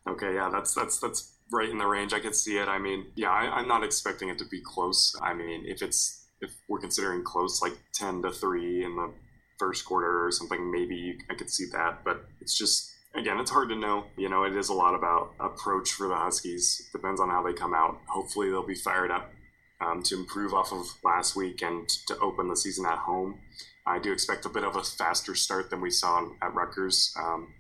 Okay, 0.07 0.35
yeah, 0.35 0.49
that's 0.51 0.73
that's 0.73 0.99
that's 0.99 1.33
right 1.51 1.69
in 1.69 1.77
the 1.77 1.85
range. 1.85 2.13
I 2.13 2.19
could 2.19 2.35
see 2.35 2.57
it. 2.57 2.67
I 2.67 2.79
mean, 2.79 3.07
yeah, 3.15 3.29
I, 3.29 3.59
am 3.59 3.67
not 3.67 3.83
expecting 3.83 4.29
it 4.29 4.37
to 4.39 4.45
be 4.45 4.61
close. 4.61 5.15
I 5.21 5.33
mean, 5.33 5.65
if 5.65 5.81
it's 5.81 6.25
if 6.41 6.51
we're 6.69 6.79
considering 6.79 7.23
close, 7.23 7.61
like 7.61 7.77
ten 7.93 8.21
to 8.21 8.31
three 8.31 8.83
in 8.83 8.95
the 8.95 9.13
first 9.59 9.85
quarter 9.85 10.25
or 10.25 10.31
something, 10.31 10.71
maybe 10.71 11.17
I 11.29 11.35
could 11.35 11.49
see 11.49 11.65
that. 11.73 12.03
But 12.05 12.25
it's 12.39 12.57
just 12.57 12.91
again, 13.17 13.39
it's 13.39 13.51
hard 13.51 13.69
to 13.69 13.75
know. 13.75 14.05
You 14.15 14.29
know, 14.29 14.43
it 14.43 14.55
is 14.55 14.69
a 14.69 14.73
lot 14.73 14.95
about 14.95 15.33
approach 15.39 15.91
for 15.91 16.07
the 16.07 16.15
Huskies. 16.15 16.87
It 16.87 16.97
depends 16.97 17.19
on 17.19 17.29
how 17.29 17.43
they 17.43 17.53
come 17.53 17.73
out. 17.73 17.99
Hopefully, 18.07 18.49
they'll 18.49 18.65
be 18.65 18.75
fired 18.75 19.11
up 19.11 19.33
um, 19.81 20.03
to 20.03 20.15
improve 20.15 20.53
off 20.53 20.71
of 20.71 20.85
last 21.03 21.35
week 21.35 21.61
and 21.61 21.87
to 22.07 22.17
open 22.19 22.47
the 22.47 22.55
season 22.55 22.85
at 22.85 22.99
home. 22.99 23.39
I 23.85 23.99
do 23.99 24.11
expect 24.11 24.45
a 24.45 24.49
bit 24.49 24.63
of 24.63 24.75
a 24.75 24.83
faster 24.83 25.33
start 25.33 25.69
than 25.69 25.81
we 25.81 25.89
saw 25.89 26.27
at 26.41 26.53
Rutgers. 26.53 27.15
Um, 27.17 27.53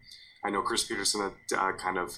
I 0.43 0.49
know 0.49 0.61
Chris 0.61 0.83
Petersen 0.83 1.21
had 1.21 1.57
uh, 1.57 1.71
kind 1.73 1.97
of 1.97 2.17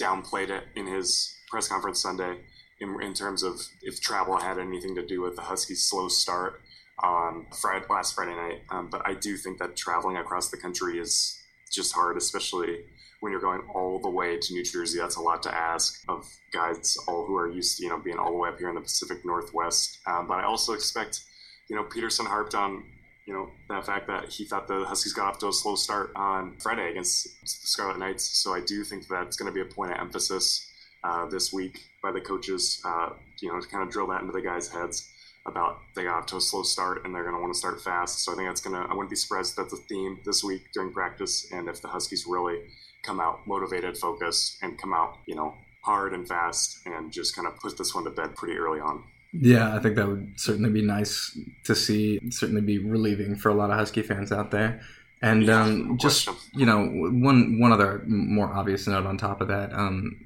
downplayed 0.00 0.50
it 0.50 0.64
in 0.76 0.86
his 0.86 1.34
press 1.48 1.68
conference 1.68 2.00
Sunday 2.00 2.38
in, 2.80 3.00
in, 3.02 3.14
terms 3.14 3.42
of 3.42 3.60
if 3.82 4.00
travel 4.00 4.36
had 4.38 4.58
anything 4.58 4.94
to 4.94 5.06
do 5.06 5.22
with 5.22 5.36
the 5.36 5.42
Huskies' 5.42 5.84
slow 5.84 6.08
start 6.08 6.60
on 7.02 7.46
Friday, 7.60 7.86
last 7.88 8.14
Friday 8.14 8.34
night. 8.34 8.62
Um, 8.70 8.88
but 8.90 9.02
I 9.06 9.14
do 9.14 9.36
think 9.36 9.58
that 9.58 9.76
traveling 9.76 10.16
across 10.16 10.50
the 10.50 10.58
country 10.58 10.98
is 10.98 11.42
just 11.76 11.94
hard, 11.94 12.16
especially 12.16 12.80
when 13.20 13.32
you're 13.32 13.40
going 13.40 13.62
all 13.74 13.98
the 13.98 14.10
way 14.10 14.38
to 14.38 14.52
New 14.52 14.64
Jersey. 14.64 14.98
That's 14.98 15.16
a 15.16 15.22
lot 15.22 15.42
to 15.44 15.54
ask 15.54 16.02
of 16.08 16.28
guys 16.52 16.96
all 17.06 17.24
who 17.26 17.36
are 17.36 17.50
used 17.50 17.76
to 17.76 17.84
you 17.84 17.90
know 17.90 17.98
being 17.98 18.18
all 18.18 18.32
the 18.32 18.38
way 18.38 18.48
up 18.48 18.58
here 18.58 18.68
in 18.68 18.74
the 18.74 18.80
Pacific 18.80 19.24
Northwest. 19.24 20.00
Um, 20.06 20.26
but 20.26 20.38
I 20.38 20.44
also 20.44 20.72
expect 20.72 21.20
you 21.68 21.76
know 21.76 21.84
Petersen 21.84 22.26
harped 22.26 22.54
on 22.54 22.84
you 23.26 23.34
know, 23.34 23.50
the 23.68 23.82
fact 23.82 24.06
that 24.06 24.28
he 24.28 24.44
thought 24.44 24.68
the 24.68 24.84
Huskies 24.84 25.12
got 25.12 25.26
off 25.26 25.38
to 25.40 25.48
a 25.48 25.52
slow 25.52 25.74
start 25.74 26.12
on 26.14 26.56
Friday 26.60 26.90
against 26.90 27.24
the 27.24 27.48
Scarlet 27.48 27.98
Knights. 27.98 28.24
So 28.24 28.54
I 28.54 28.60
do 28.60 28.84
think 28.84 29.08
that's 29.08 29.36
going 29.36 29.52
to 29.52 29.54
be 29.54 29.68
a 29.68 29.74
point 29.74 29.90
of 29.90 29.98
emphasis 29.98 30.70
uh, 31.02 31.26
this 31.26 31.52
week 31.52 31.80
by 32.02 32.12
the 32.12 32.20
coaches, 32.20 32.80
uh, 32.84 33.10
you 33.40 33.52
know, 33.52 33.60
to 33.60 33.66
kind 33.66 33.82
of 33.82 33.90
drill 33.90 34.06
that 34.08 34.20
into 34.20 34.32
the 34.32 34.40
guys' 34.40 34.68
heads 34.68 35.10
about 35.48 35.78
they 35.94 36.04
got 36.04 36.18
off 36.18 36.26
to 36.26 36.36
a 36.36 36.40
slow 36.40 36.62
start 36.62 37.04
and 37.04 37.14
they're 37.14 37.22
going 37.22 37.34
to 37.34 37.40
want 37.40 37.52
to 37.52 37.58
start 37.58 37.82
fast. 37.82 38.24
So 38.24 38.32
I 38.32 38.36
think 38.36 38.48
that's 38.48 38.60
going 38.60 38.76
to, 38.76 38.90
I 38.90 38.94
wouldn't 38.94 39.10
be 39.10 39.16
surprised 39.16 39.56
that's 39.56 39.72
a 39.72 39.76
theme 39.76 40.20
this 40.24 40.42
week 40.44 40.62
during 40.72 40.92
practice. 40.92 41.50
And 41.52 41.68
if 41.68 41.82
the 41.82 41.88
Huskies 41.88 42.24
really 42.26 42.60
come 43.02 43.20
out 43.20 43.46
motivated, 43.46 43.96
focused, 43.96 44.58
and 44.62 44.80
come 44.80 44.92
out, 44.92 45.16
you 45.26 45.34
know, 45.34 45.54
hard 45.82 46.12
and 46.12 46.26
fast 46.26 46.80
and 46.84 47.12
just 47.12 47.36
kind 47.36 47.46
of 47.46 47.56
put 47.56 47.78
this 47.78 47.94
one 47.94 48.04
to 48.04 48.10
bed 48.10 48.34
pretty 48.34 48.58
early 48.58 48.80
on. 48.80 49.04
Yeah, 49.32 49.74
I 49.74 49.80
think 49.80 49.96
that 49.96 50.08
would 50.08 50.32
certainly 50.36 50.70
be 50.70 50.82
nice 50.82 51.38
to 51.64 51.74
see. 51.74 52.20
Certainly 52.30 52.62
be 52.62 52.78
relieving 52.78 53.36
for 53.36 53.50
a 53.50 53.54
lot 53.54 53.70
of 53.70 53.76
Husky 53.76 54.02
fans 54.02 54.32
out 54.32 54.50
there. 54.50 54.80
And 55.22 55.44
Yeah, 55.44 55.62
um, 55.62 55.88
no 55.88 55.96
just 55.96 56.28
you 56.52 56.66
know, 56.66 56.86
one 56.86 57.58
one 57.58 57.72
other 57.72 58.02
more 58.06 58.52
obvious 58.52 58.86
note 58.86 59.06
on 59.06 59.16
top 59.16 59.40
of 59.40 59.48
that, 59.48 59.72
um, 59.72 60.16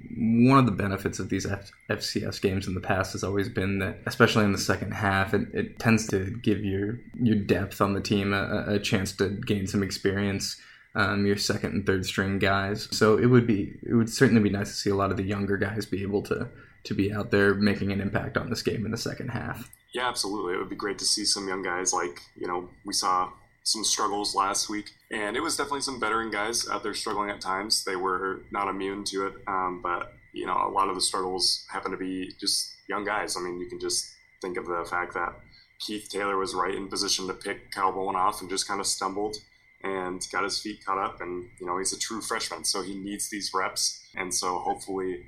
one 0.49 0.59
of 0.59 0.67
the 0.67 0.73
benefits 0.73 1.19
of 1.21 1.29
these 1.29 1.47
F- 1.47 1.71
FCS 1.89 2.41
games 2.41 2.67
in 2.67 2.75
the 2.75 2.81
past 2.81 3.13
has 3.13 3.23
always 3.23 3.49
been 3.49 3.79
that, 3.79 3.99
especially 4.07 4.45
in 4.45 4.53
the 4.53 4.59
second 4.59 4.93
half, 4.93 5.33
it, 5.33 5.49
it 5.55 5.79
tends 5.79 6.07
to 6.09 6.31
give 6.43 6.65
your 6.65 6.99
your 7.15 7.37
depth 7.37 7.81
on 7.81 7.95
the 7.95 8.01
team 8.01 8.33
a, 8.33 8.65
a 8.67 8.79
chance 8.79 9.13
to 9.17 9.29
gain 9.29 9.67
some 9.67 9.83
experience. 9.83 10.61
Um, 10.93 11.25
your 11.25 11.37
second 11.37 11.73
and 11.73 11.87
third 11.87 12.05
string 12.05 12.41
guys, 12.41 12.89
so 12.91 13.17
it 13.17 13.27
would 13.27 13.47
be 13.47 13.75
it 13.85 13.95
would 13.95 14.11
certainly 14.11 14.43
be 14.43 14.51
nice 14.51 14.71
to 14.71 14.75
see 14.75 14.91
a 14.91 14.97
lot 14.97 15.13
of 15.13 15.17
the 15.17 15.23
younger 15.23 15.57
guys 15.57 15.87
be 15.87 16.03
able 16.03 16.23
to 16.23 16.49
to 16.83 16.95
be 16.95 17.13
out 17.13 17.31
there 17.31 17.55
making 17.55 17.93
an 17.93 18.01
impact 18.01 18.37
on 18.37 18.51
this 18.51 18.63
game 18.63 18.85
in 18.85 18.91
the 18.91 18.99
second 18.99 19.29
half. 19.29 19.71
Yeah, 19.93 20.09
absolutely. 20.09 20.55
It 20.55 20.59
would 20.59 20.69
be 20.69 20.77
great 20.77 20.99
to 20.99 21.05
see 21.05 21.25
some 21.25 21.49
young 21.49 21.63
guys 21.63 21.93
like, 21.93 22.21
you 22.37 22.47
know, 22.47 22.69
we 22.85 22.93
saw 22.93 23.31
some 23.63 23.85
struggles 23.85 24.35
last 24.35 24.69
week, 24.69 24.91
and 25.11 25.37
it 25.37 25.41
was 25.41 25.57
definitely 25.57 25.83
some 25.83 26.01
veteran 26.01 26.31
guys 26.31 26.69
out 26.69 26.83
there 26.83 26.95
struggling 26.95 27.31
at 27.31 27.41
times. 27.41 27.85
They 27.85 27.97
were 27.97 28.43
not 28.51 28.69
immune 28.69 29.05
to 29.05 29.27
it, 29.27 29.35
um, 29.47 29.81
but, 29.83 30.15
you 30.33 30.47
know, 30.47 30.57
a 30.57 30.71
lot 30.71 30.89
of 30.89 30.95
the 30.95 31.01
struggles 31.01 31.67
happen 31.71 31.91
to 31.91 31.97
be 31.97 32.33
just 32.41 32.75
young 32.89 33.05
guys. 33.05 33.37
I 33.37 33.41
mean, 33.41 33.61
you 33.61 33.69
can 33.69 33.79
just 33.79 34.11
think 34.41 34.57
of 34.57 34.67
the 34.67 34.87
fact 34.89 35.15
that 35.15 35.35
Keith 35.79 36.09
Taylor 36.09 36.37
was 36.37 36.55
right 36.55 36.75
in 36.75 36.89
position 36.89 37.27
to 37.27 37.35
pick 37.35 37.71
Kyle 37.71 37.93
Bolin 37.93 38.15
off 38.15 38.41
and 38.41 38.51
just 38.51 38.67
kind 38.67 38.81
of 38.81 38.87
stumbled 38.87 39.37
and 39.83 40.27
got 40.31 40.45
his 40.45 40.61
feet 40.61 40.85
caught 40.85 40.99
up. 40.99 41.21
And, 41.21 41.49
you 41.59 41.67
know, 41.67 41.79
he's 41.79 41.93
a 41.93 41.99
true 41.99 42.21
freshman, 42.21 42.65
so 42.65 42.83
he 42.83 42.95
needs 42.99 43.31
these 43.31 43.53
reps. 43.55 44.07
And 44.17 44.35
so 44.35 44.59
hopefully 44.59 45.25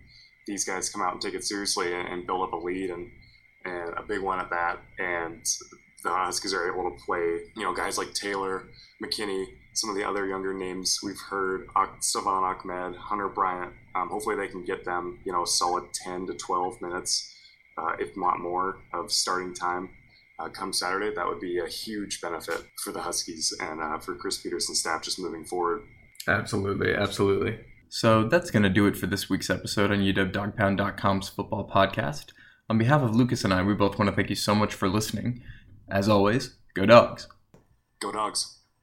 these 0.47 0.65
guys 0.65 0.91
come 0.91 1.03
out 1.03 1.13
and 1.13 1.23
take 1.23 1.35
it 1.35 1.45
seriously 1.45 1.95
and, 1.95 2.09
and 2.09 2.27
build 2.27 2.43
up 2.43 2.53
a 2.53 2.57
lead 2.57 2.91
and, 2.91 3.11
and 3.65 3.95
a 3.97 4.03
big 4.03 4.21
one 4.21 4.41
at 4.41 4.51
that. 4.51 4.81
And 4.99 5.47
the 6.03 6.11
are 6.11 6.73
able 6.73 6.91
to 6.91 7.05
play, 7.05 7.41
you 7.57 7.63
know, 7.63 7.73
guys 7.75 7.99
like 7.99 8.13
Taylor, 8.15 8.69
McKinney, 9.03 9.45
some 9.75 9.91
of 9.91 9.97
the 9.97 10.05
other 10.05 10.27
younger 10.27 10.53
names 10.53 10.99
we've 11.03 11.21
heard, 11.31 11.67
Salvon 12.01 12.45
Ahmed, 12.45 12.97
Hunter 12.97 13.29
Bryant. 13.29 13.73
Um, 13.95 14.09
hopefully 14.09 14.37
they 14.37 14.49
can 14.49 14.65
get 14.65 14.85
them, 14.85 15.19
you 15.25 15.33
know, 15.33 15.45
a 15.45 15.47
solid 15.47 15.85
10 15.95 16.27
to 16.27 16.35
12 16.35 16.81
minutes, 16.83 17.35
uh, 17.79 17.93
if 17.99 18.17
not 18.17 18.41
more, 18.41 18.79
of 18.93 19.11
starting 19.11 19.55
time. 19.55 19.91
Uh, 20.39 20.49
come 20.49 20.73
Saturday, 20.73 21.15
that 21.15 21.27
would 21.27 21.41
be 21.41 21.59
a 21.59 21.69
huge 21.69 22.21
benefit 22.21 22.63
for 22.83 22.93
the 22.93 23.01
Huskies 23.01 23.55
and 23.61 23.81
uh, 23.81 23.99
for 23.99 24.15
Chris 24.15 24.39
Petersen's 24.39 24.81
staff 24.81 25.03
just 25.03 25.19
moving 25.19 25.45
forward. 25.45 25.83
Absolutely, 26.27 26.95
absolutely. 26.95 27.59
So 27.89 28.27
that's 28.27 28.51
going 28.51 28.63
to 28.63 28.71
do 28.71 28.87
it 28.87 28.97
for 28.97 29.07
this 29.07 29.29
week's 29.29 29.51
episode 29.51 29.91
on 29.91 29.99
UWDawgpound.com's 29.99 31.29
football 31.29 31.69
podcast. 31.69 32.31
On 32.71 32.79
behalf 32.79 33.03
of 33.03 33.15
Lucas 33.15 33.45
and 33.45 33.53
I, 33.53 33.63
we 33.63 33.75
both 33.75 33.99
want 33.99 34.09
to 34.09 34.17
thank 34.17 34.31
you 34.31 34.37
so 34.37 34.55
much 34.55 34.73
for 34.73 34.89
listening. 34.89 35.43
As 35.89 36.09
always, 36.09 36.57
go 36.75 36.87
dogs. 36.87 37.29
Go 38.01 38.13
dogs. 38.13 38.62